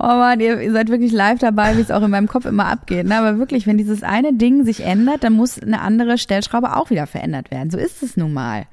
[0.00, 2.66] Oh Mann, ihr, ihr seid wirklich live dabei, wie es auch in meinem Kopf immer
[2.66, 3.08] abgeht.
[3.08, 3.18] Ne?
[3.18, 7.08] Aber wirklich, wenn dieses eine Ding sich ändert, dann muss eine andere Stellschraube auch wieder
[7.08, 7.70] verändert werden.
[7.70, 8.66] So ist es nun mal.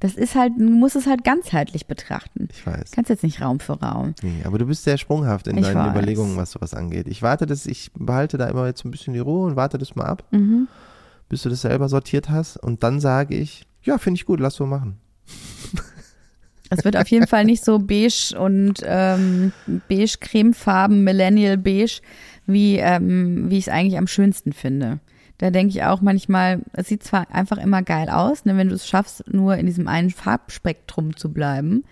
[0.00, 2.48] Das ist halt, du musst es halt ganzheitlich betrachten.
[2.52, 2.90] Ich weiß.
[2.90, 4.14] Kannst jetzt nicht Raum für Raum.
[4.22, 5.90] Nee, aber du bist sehr sprunghaft in Ich deinen weiß.
[5.92, 7.08] Überlegungen, was sowas angeht.
[7.08, 9.96] Ich warte das, ich behalte da immer jetzt ein bisschen die Ruhe und warte das
[9.96, 10.68] mal ab, Mhm.
[11.30, 12.58] bis du das selber sortiert hast.
[12.58, 14.98] Und dann sage ich, ja, finde ich gut, lass so machen.
[16.68, 19.52] Es wird auf jeden Fall nicht so beige und ähm,
[19.88, 22.00] beige cremefarben, Millennial beige,
[22.46, 24.98] wie, ähm, wie ich es eigentlich am schönsten finde.
[25.38, 28.74] Da denke ich auch manchmal, es sieht zwar einfach immer geil aus, ne, wenn du
[28.74, 31.84] es schaffst, nur in diesem einen Farbspektrum zu bleiben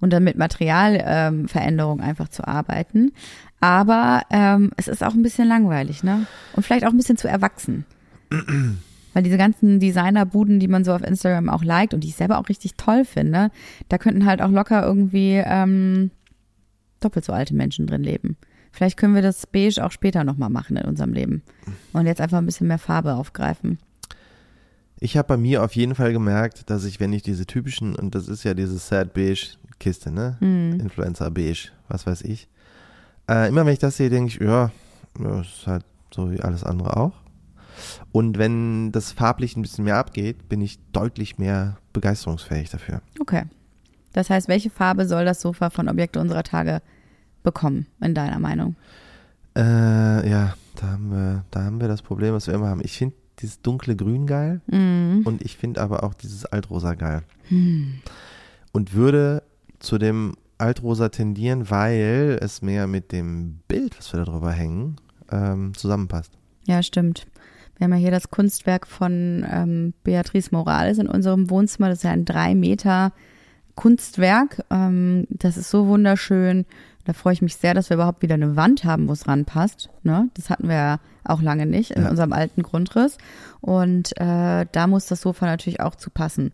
[0.00, 3.12] und dann mit Materialveränderung ähm, einfach zu arbeiten.
[3.60, 6.26] Aber ähm, es ist auch ein bisschen langweilig, ne?
[6.54, 7.86] Und vielleicht auch ein bisschen zu erwachsen.
[9.14, 12.38] Weil diese ganzen Designerbuden, die man so auf Instagram auch liked und die ich selber
[12.38, 13.50] auch richtig toll finde,
[13.88, 16.10] da könnten halt auch locker irgendwie ähm,
[17.00, 18.36] doppelt so alte Menschen drin leben.
[18.72, 21.42] Vielleicht können wir das Beige auch später nochmal machen in unserem Leben.
[21.92, 23.78] Und jetzt einfach ein bisschen mehr Farbe aufgreifen.
[24.98, 28.14] Ich habe bei mir auf jeden Fall gemerkt, dass ich, wenn ich diese typischen, und
[28.14, 30.36] das ist ja diese Sad Beige Kiste, ne?
[30.38, 30.80] Hm.
[30.80, 32.48] Influencer Beige, was weiß ich.
[33.28, 34.70] Äh, immer wenn ich das sehe, denke ich, ja,
[35.18, 37.12] ja, das ist halt so wie alles andere auch.
[38.12, 43.02] Und wenn das farblich ein bisschen mehr abgeht, bin ich deutlich mehr begeisterungsfähig dafür.
[43.20, 43.44] Okay.
[44.12, 46.82] Das heißt, welche Farbe soll das Sofa von Objekte unserer Tage
[47.42, 48.76] bekommen, in deiner Meinung?
[49.56, 52.80] Äh, ja, da haben wir, da haben wir das Problem, was wir immer haben.
[52.84, 55.22] Ich finde dieses dunkle Grün geil Mhm.
[55.24, 57.22] und ich finde aber auch dieses Altrosa geil.
[57.48, 57.94] Hm.
[58.72, 59.42] Und würde
[59.80, 64.96] zu dem Altrosa tendieren, weil es mehr mit dem Bild, was wir da drüber hängen,
[65.30, 66.32] ähm, zusammenpasst.
[66.66, 67.26] Ja, stimmt.
[67.76, 71.88] Wir haben ja hier das Kunstwerk von ähm, Beatrice Morales in unserem Wohnzimmer.
[71.88, 73.12] Das ist ja ein drei Meter
[73.74, 74.64] Kunstwerk.
[74.70, 76.64] Ähm, das ist so wunderschön.
[77.04, 79.90] Da freue ich mich sehr, dass wir überhaupt wieder eine Wand haben, wo es ranpasst.
[80.02, 80.28] Ne?
[80.34, 82.10] Das hatten wir ja auch lange nicht in Ja.
[82.10, 83.18] unserem alten Grundriss.
[83.60, 86.52] Und äh, da muss das Sofa natürlich auch zu passen.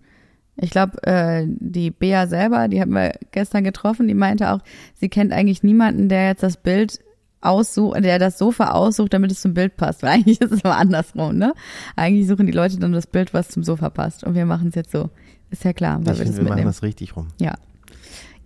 [0.57, 4.61] Ich glaube, äh, die Bea selber, die haben wir gestern getroffen, die meinte auch,
[4.95, 6.99] sie kennt eigentlich niemanden, der jetzt das Bild
[7.41, 10.03] aussucht, der das Sofa aussucht, damit es zum Bild passt.
[10.03, 11.53] Weil eigentlich ist es aber andersrum, ne?
[11.95, 14.25] Eigentlich suchen die Leute dann das Bild, was zum Sofa passt.
[14.25, 15.11] Und wir machen es jetzt so.
[15.51, 17.29] Ist ja klar, weil ich wir finde, wir machen das richtig rum.
[17.39, 17.55] Ja.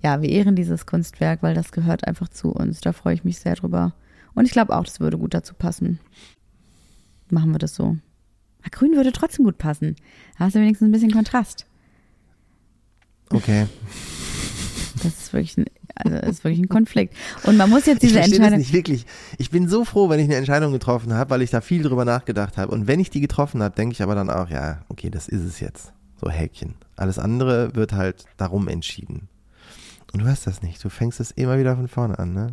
[0.03, 2.81] Ja, wir ehren dieses Kunstwerk, weil das gehört einfach zu uns.
[2.81, 3.95] Da freue ich mich sehr drüber.
[4.35, 6.01] Und ich glaube auch, das würde gut dazu passen.
[7.31, 7.97] Machen wir das so.
[8.63, 9.97] Ah, Grün würde trotzdem gut passen.
[10.39, 11.67] Da hast du wenigstens ein bisschen Kontrast.
[13.31, 13.67] Okay.
[15.03, 17.15] Das ist wirklich ein, also ist wirklich ein Konflikt.
[17.45, 18.59] Und man muss jetzt diese ich verstehe das Entscheidung.
[18.59, 19.07] nicht wirklich.
[19.39, 22.05] Ich bin so froh, wenn ich eine Entscheidung getroffen habe, weil ich da viel drüber
[22.05, 22.73] nachgedacht habe.
[22.73, 25.43] Und wenn ich die getroffen habe, denke ich aber dann auch, ja, okay, das ist
[25.43, 25.93] es jetzt.
[26.21, 26.75] So Häkchen.
[26.97, 29.29] Alles andere wird halt darum entschieden.
[30.13, 30.83] Und du hast das nicht.
[30.85, 32.49] Du fängst es immer wieder von vorne an, ne?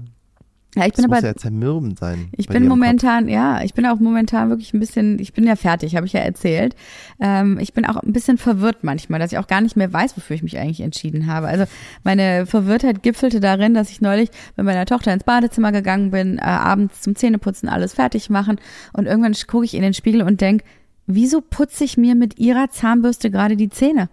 [0.76, 2.30] Ja, ich Das bin muss aber ja zermürbend sein.
[2.38, 2.70] Ich bin im Kopf.
[2.78, 6.14] momentan, ja, ich bin auch momentan wirklich ein bisschen, ich bin ja fertig, habe ich
[6.14, 6.76] ja erzählt.
[7.20, 10.16] Ähm, ich bin auch ein bisschen verwirrt manchmal, dass ich auch gar nicht mehr weiß,
[10.16, 11.48] wofür ich mich eigentlich entschieden habe.
[11.48, 11.66] Also
[12.04, 16.42] meine Verwirrtheit gipfelte darin, dass ich neulich mit meiner Tochter ins Badezimmer gegangen bin, äh,
[16.42, 18.60] abends zum Zähneputzen alles fertig machen
[18.94, 20.64] und irgendwann gucke ich in den Spiegel und denk,
[21.08, 24.08] wieso putze ich mir mit ihrer Zahnbürste gerade die Zähne?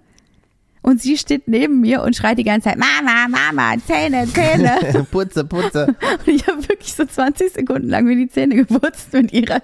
[0.86, 5.04] Und sie steht neben mir und schreit die ganze Zeit, Mama, Mama, Zähne, Zähne.
[5.10, 5.88] putze, putze.
[5.88, 9.62] Und ich habe wirklich so 20 Sekunden lang mir die Zähne geputzt mit ihrer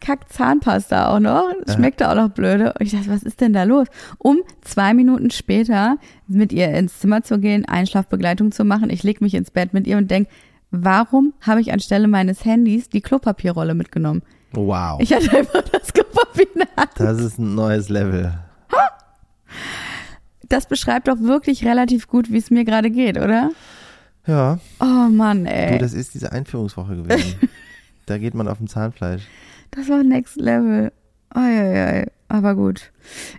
[0.00, 1.48] Kack-Zahnpasta auch noch.
[1.72, 2.72] Schmeckte auch noch blöde.
[2.72, 3.86] Und ich dachte, was ist denn da los?
[4.18, 5.96] Um zwei Minuten später
[6.26, 8.90] mit ihr ins Zimmer zu gehen, Einschlafbegleitung zu machen.
[8.90, 10.26] Ich leg mich ins Bett mit ihr und denk,
[10.72, 14.22] warum habe ich anstelle meines Handys die Klopapierrolle mitgenommen?
[14.54, 14.98] Wow.
[15.00, 16.90] Ich hatte einfach das Klopapier in der Hand.
[16.96, 18.32] Das ist ein neues Level.
[20.48, 23.50] Das beschreibt doch wirklich relativ gut, wie es mir gerade geht, oder?
[24.26, 25.78] Ja, Oh Mann, du, ey.
[25.78, 27.36] das ist diese Einführungswoche gewesen.
[28.06, 29.22] da geht man auf dem Zahnfleisch.
[29.70, 30.92] Das war Next Level.
[31.30, 32.06] Eieiei.
[32.28, 32.92] Aber gut.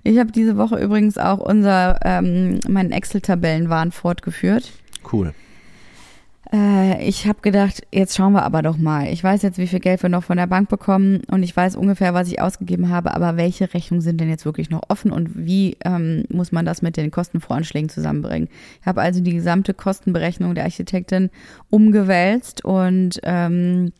[0.03, 4.71] Ich habe diese Woche übrigens auch unser, ähm, meinen Excel-Tabellenwahn fortgeführt.
[5.11, 5.33] Cool.
[6.51, 9.07] Äh, ich habe gedacht, jetzt schauen wir aber doch mal.
[9.07, 11.75] Ich weiß jetzt, wie viel Geld wir noch von der Bank bekommen und ich weiß
[11.75, 15.45] ungefähr, was ich ausgegeben habe, aber welche Rechnungen sind denn jetzt wirklich noch offen und
[15.45, 18.49] wie ähm, muss man das mit den Kostenvoranschlägen zusammenbringen?
[18.81, 21.29] Ich habe also die gesamte Kostenberechnung der Architektin
[21.69, 23.91] umgewälzt und ähm,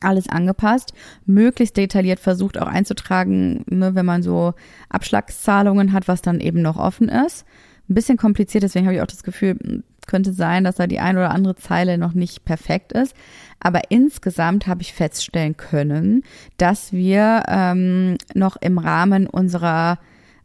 [0.00, 0.92] alles angepasst,
[1.26, 4.54] möglichst detailliert versucht auch einzutragen, ne, wenn man so
[4.90, 7.44] Abschlagszahlungen hat, was dann eben noch offen ist.
[7.88, 11.16] Ein bisschen kompliziert, deswegen habe ich auch das Gefühl, könnte sein, dass da die ein
[11.16, 13.14] oder andere Zeile noch nicht perfekt ist.
[13.60, 16.24] Aber insgesamt habe ich feststellen können,
[16.56, 19.98] dass wir ähm, noch im Rahmen unserer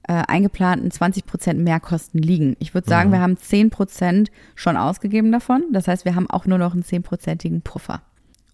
[0.08, 2.56] äh, eingeplanten 20 Prozent Mehrkosten liegen.
[2.60, 5.64] Ich würde sagen, wir haben 10 Prozent schon ausgegeben davon.
[5.72, 8.02] Das heißt, wir haben auch nur noch einen 10-prozentigen Puffer.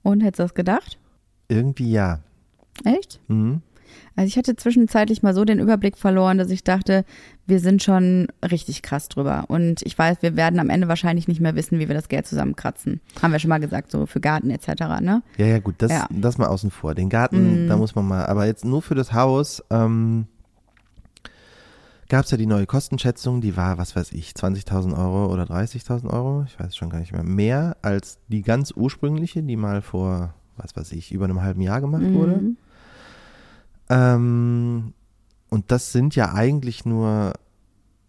[0.04, 0.98] Und hättest du das gedacht?
[1.48, 2.20] Irgendwie ja.
[2.84, 3.20] Echt?
[3.28, 3.62] Mhm.
[4.16, 7.06] Also ich hatte zwischenzeitlich mal so den Überblick verloren, dass ich dachte,
[7.48, 9.46] wir sind schon richtig krass drüber.
[9.48, 12.28] Und ich weiß, wir werden am Ende wahrscheinlich nicht mehr wissen, wie wir das Geld
[12.28, 13.02] zusammenkratzen.
[13.22, 14.68] Haben wir schon mal gesagt, so für Garten etc.,
[15.02, 15.22] ne?
[15.38, 16.08] Ja, ja, gut, das, Ja.
[16.10, 16.96] das mal außen vor.
[16.96, 17.68] Den Garten, Mhm.
[17.68, 20.26] da muss man mal, aber jetzt nur für das Haus, ähm,
[22.10, 26.12] gab es ja die neue Kostenschätzung, die war, was weiß ich, 20.000 Euro oder 30.000
[26.12, 30.34] Euro, ich weiß schon gar nicht mehr, mehr als die ganz ursprüngliche, die mal vor,
[30.58, 32.42] was weiß ich, über einem halben Jahr gemacht wurde.
[33.90, 34.94] Ähm,
[35.50, 37.34] und das sind ja eigentlich nur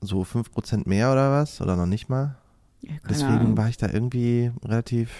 [0.00, 2.36] so 5% mehr oder was, oder noch nicht mal.
[2.82, 3.56] Ja, Deswegen Ahnung.
[3.56, 5.10] war ich da irgendwie relativ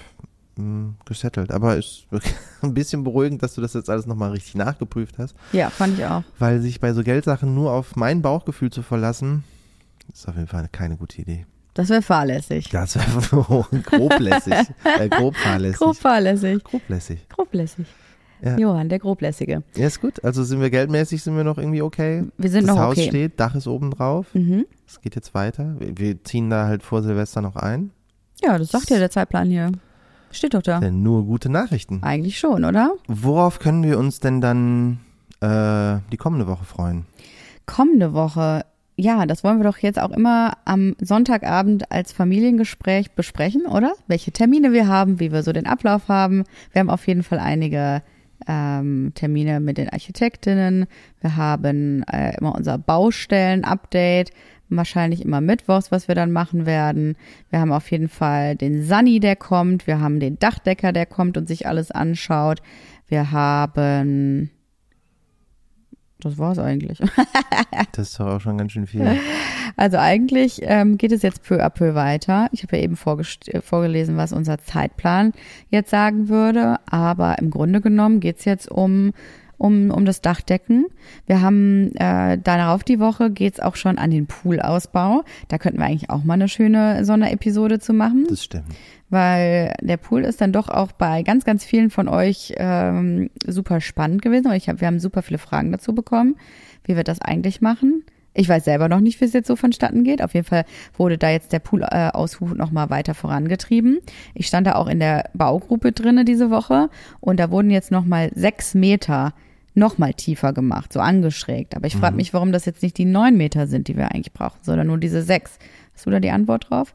[0.57, 1.51] mh, gesettelt.
[1.51, 5.35] Aber ist wirklich ein bisschen beruhigend, dass du das jetzt alles nochmal richtig nachgeprüft hast.
[5.53, 6.23] Ja, fand ich auch.
[6.39, 9.45] Weil sich bei so Geldsachen nur auf mein Bauchgefühl zu verlassen,
[10.13, 11.47] ist auf jeden Fall keine gute Idee.
[11.75, 12.69] Das wäre fahrlässig.
[12.71, 14.55] Das wäre groblässig.
[14.99, 15.79] äh, grob fahrlässig.
[15.79, 16.65] Grob fahrlässig.
[16.65, 17.29] Groblässig.
[17.29, 17.87] Groblässig.
[18.43, 18.57] Ja.
[18.59, 19.62] Johann, der Groblässige.
[19.76, 20.24] Ja, ist gut.
[20.24, 22.24] Also sind wir geldmäßig, sind wir noch irgendwie okay.
[22.38, 23.09] Wir sind das noch Haus okay.
[23.09, 24.26] steht, Dach ist oben drauf.
[24.34, 24.66] Mhm.
[24.86, 25.76] Es geht jetzt weiter.
[25.78, 27.91] Wir, wir ziehen da halt vor Silvester noch ein.
[28.43, 29.72] Ja, das sagt ja der Zeitplan hier.
[30.30, 30.80] Steht doch da.
[30.80, 32.03] Denn nur gute Nachrichten.
[32.03, 32.93] Eigentlich schon, oder?
[33.09, 35.01] Worauf können wir uns denn dann
[35.41, 37.07] äh, die kommende Woche freuen?
[37.66, 38.64] Kommende Woche,
[38.97, 43.95] ja, das wollen wir doch jetzt auch immer am Sonntagabend als Familiengespräch besprechen, oder?
[44.07, 46.45] Welche Termine wir haben, wie wir so den Ablauf haben.
[46.72, 48.03] Wir haben auf jeden Fall einige
[48.47, 50.86] ähm, Termine mit den Architektinnen.
[51.20, 54.30] Wir haben äh, immer unser Baustellen-Update.
[54.68, 57.16] Wahrscheinlich immer mittwochs, was wir dann machen werden.
[57.51, 59.86] Wir haben auf jeden Fall den Sunny, der kommt.
[59.86, 62.62] Wir haben den Dachdecker, der kommt und sich alles anschaut.
[63.09, 64.51] Wir haben.
[66.21, 67.01] Das war's eigentlich.
[67.93, 69.18] Das ist doch auch schon ganz schön viel.
[69.77, 72.49] Also eigentlich ähm, geht es jetzt peu à peu weiter.
[72.53, 75.33] Ich habe ja eben äh, vorgelesen, was unser Zeitplan
[75.71, 76.77] jetzt sagen würde.
[76.87, 79.12] Aber im Grunde genommen geht es jetzt um,
[79.61, 80.87] um, um das Dachdecken.
[81.27, 85.23] Wir haben äh, darauf die Woche geht es auch schon an den Poolausbau.
[85.49, 88.65] Da könnten wir eigentlich auch mal eine schöne Sonderepisode zu machen Das stimmt.
[89.11, 93.83] weil der Pool ist dann doch auch bei ganz, ganz vielen von euch ähm, super
[93.83, 94.47] spannend gewesen.
[94.47, 96.37] Und ich hab, wir haben super viele Fragen dazu bekommen,
[96.85, 98.05] wie wir das eigentlich machen.
[98.33, 100.23] Ich weiß selber noch nicht, wie es jetzt so vonstatten geht.
[100.23, 100.65] Auf jeden Fall
[100.97, 103.99] wurde da jetzt der Pool-Aushub nochmal weiter vorangetrieben.
[104.33, 106.89] Ich stand da auch in der Baugruppe drinne diese Woche
[107.19, 109.35] und da wurden jetzt nochmal sechs Meter
[109.75, 111.77] nochmal tiefer gemacht, so angeschrägt.
[111.77, 114.33] Aber ich frage mich, warum das jetzt nicht die neun Meter sind, die wir eigentlich
[114.33, 115.59] brauchen, sondern nur diese sechs.
[115.95, 116.95] Hast du da die Antwort drauf?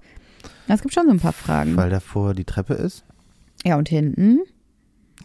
[0.68, 1.78] Es gibt schon so ein paar Fragen.
[1.78, 3.04] Weil davor die Treppe ist.
[3.64, 4.40] Ja, und hinten?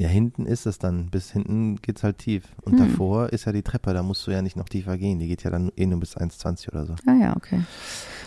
[0.01, 1.07] Ja, hinten ist es dann.
[1.11, 2.45] Bis hinten geht's halt tief.
[2.63, 2.89] Und Hm.
[2.89, 5.19] davor ist ja die Treppe, da musst du ja nicht noch tiefer gehen.
[5.19, 6.95] Die geht ja dann eh nur bis 1,20 oder so.
[7.07, 7.61] Ah ja, okay.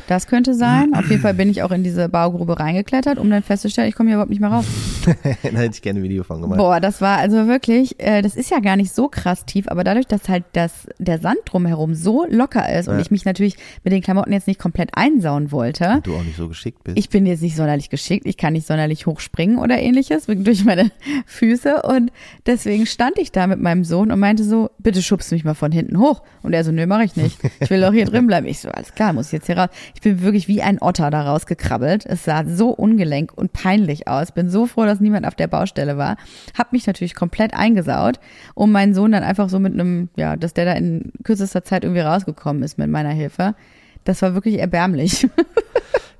[0.07, 0.93] Das könnte sein.
[0.93, 4.09] Auf jeden Fall bin ich auch in diese Baugrube reingeklettert, um dann festzustellen, ich komme
[4.09, 4.65] hier überhaupt nicht mehr raus.
[5.05, 6.57] da hätte ich gerne ein Video von gemacht.
[6.57, 9.83] Boah, das war also wirklich, äh, das ist ja gar nicht so krass tief, aber
[9.85, 13.01] dadurch, dass halt das, der Sand drumherum so locker ist und Ja.
[13.01, 13.55] ich mich natürlich
[13.85, 16.97] mit den Klamotten jetzt nicht komplett einsauen wollte, Und du auch nicht so geschickt bist.
[16.97, 20.65] ich bin jetzt nicht sonderlich geschickt, ich kann nicht sonderlich hoch springen oder ähnliches durch
[20.65, 20.91] meine
[21.25, 22.11] Füße und
[22.45, 25.71] deswegen stand ich da mit meinem Sohn und meinte so, bitte schubst mich mal von
[25.71, 26.21] hinten hoch.
[26.41, 27.39] Und er so, nö, mach ich nicht.
[27.59, 28.47] Ich will doch hier drin bleiben.
[28.47, 29.69] Ich so, alles klar, muss ich jetzt hier raus.
[29.95, 32.05] Ich bin wirklich wie ein Otter da rausgekrabbelt.
[32.05, 34.31] Es sah so ungelenk und peinlich aus.
[34.31, 36.17] Bin so froh, dass niemand auf der Baustelle war.
[36.57, 38.19] Hab mich natürlich komplett eingesaut,
[38.53, 41.83] um meinen Sohn dann einfach so mit einem, ja, dass der da in kürzester Zeit
[41.83, 43.55] irgendwie rausgekommen ist mit meiner Hilfe.
[44.03, 45.27] Das war wirklich erbärmlich.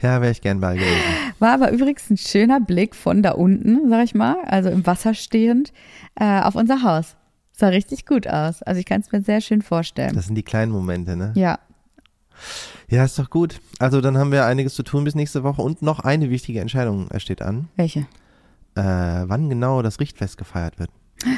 [0.04, 1.01] Ja, wäre ich gern bei gewesen.
[1.39, 5.14] War aber übrigens ein schöner Blick von da unten, sag ich mal, also im Wasser
[5.14, 5.74] stehend,
[6.16, 7.16] äh, auf unser Haus.
[7.54, 8.62] Sah richtig gut aus.
[8.64, 10.14] Also ich kann es mir sehr schön vorstellen.
[10.16, 11.32] Das sind die kleinen Momente, ne?
[11.36, 11.58] Ja,
[12.89, 13.60] Ja, ist doch gut.
[13.80, 17.10] Also dann haben wir einiges zu tun bis nächste Woche und noch eine wichtige Entscheidung
[17.12, 17.70] äh, steht an.
[17.76, 18.01] welche?
[18.76, 20.89] Äh, wann genau das Richtfest gefeiert wird.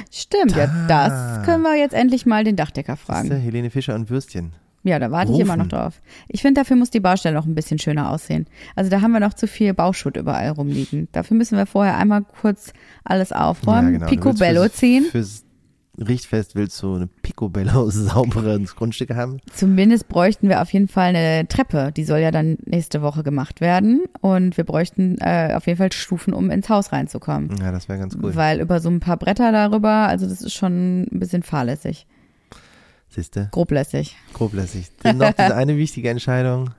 [0.09, 1.09] Stimmt, ja, Da.
[1.09, 3.29] das können wir jetzt endlich mal den Dachdecker fragen.
[3.31, 4.53] Helene Fischer und Würstchen.
[4.85, 5.69] Ja, da warte ich immer noch Rufen.
[5.77, 6.01] drauf.
[6.27, 8.45] Ich finde, dafür muss die Baustelle noch ein bisschen schöner aussehen.
[8.75, 11.07] Also da haben wir noch zu viel Bauschutt überall rumliegen.
[11.11, 12.71] Dafür müssen wir vorher einmal kurz
[13.03, 14.09] alles aufräumen, Ja, genau.
[14.09, 15.05] Picobello fürs- ziehen.
[15.11, 15.41] Fürs
[15.97, 19.39] Richtfest willst du eine Picobello sauberes Grundstück haben.
[19.53, 21.91] Zumindest bräuchten wir auf jeden Fall eine Treppe.
[21.95, 24.03] Die soll ja dann nächste Woche gemacht werden.
[24.21, 27.55] Und wir bräuchten äh, auf jeden Fall Stufen, um ins Haus reinzukommen.
[27.61, 28.35] Ja, das wäre ganz cool.
[28.35, 32.05] Weil über so ein paar Bretter darüber, also das ist schon ein bisschen fahrlässig.
[33.15, 34.17] Siehste, Groblässig.
[34.33, 34.91] groblässig.
[35.01, 36.71] Dann noch diese eine wichtige Entscheidung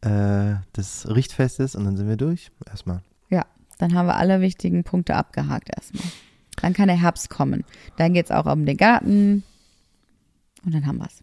[0.00, 2.50] äh, des Richtfestes und dann sind wir durch.
[2.66, 3.02] Erstmal.
[3.28, 3.44] Ja,
[3.76, 6.10] dann haben wir alle wichtigen Punkte abgehakt erstmal.
[6.62, 7.64] Dann kann der Herbst kommen.
[7.98, 9.44] Dann geht's auch um den Garten.
[10.64, 11.22] Und dann haben wir's.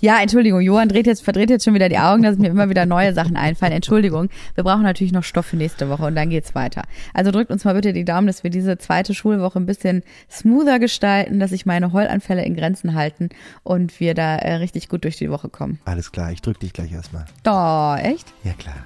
[0.00, 2.86] Ja, Entschuldigung, Johann dreht jetzt, verdreht jetzt schon wieder die Augen, dass mir immer wieder
[2.86, 3.72] neue Sachen einfallen.
[3.72, 6.84] Entschuldigung, wir brauchen natürlich noch Stoff für nächste Woche und dann geht's weiter.
[7.12, 10.78] Also drückt uns mal bitte die Daumen, dass wir diese zweite Schulwoche ein bisschen smoother
[10.78, 13.28] gestalten, dass sich meine Heulanfälle in Grenzen halten
[13.62, 15.78] und wir da äh, richtig gut durch die Woche kommen.
[15.84, 17.26] Alles klar, ich drück dich gleich erstmal.
[17.46, 18.32] Oh, echt?
[18.42, 18.76] Ja klar.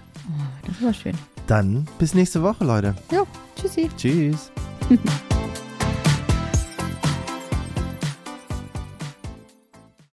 [0.66, 1.14] Das war schön.
[1.46, 2.94] Dann bis nächste Woche, Leute.
[3.12, 3.24] Jo,
[3.60, 3.88] tschüssi.
[3.96, 4.50] Tschüss.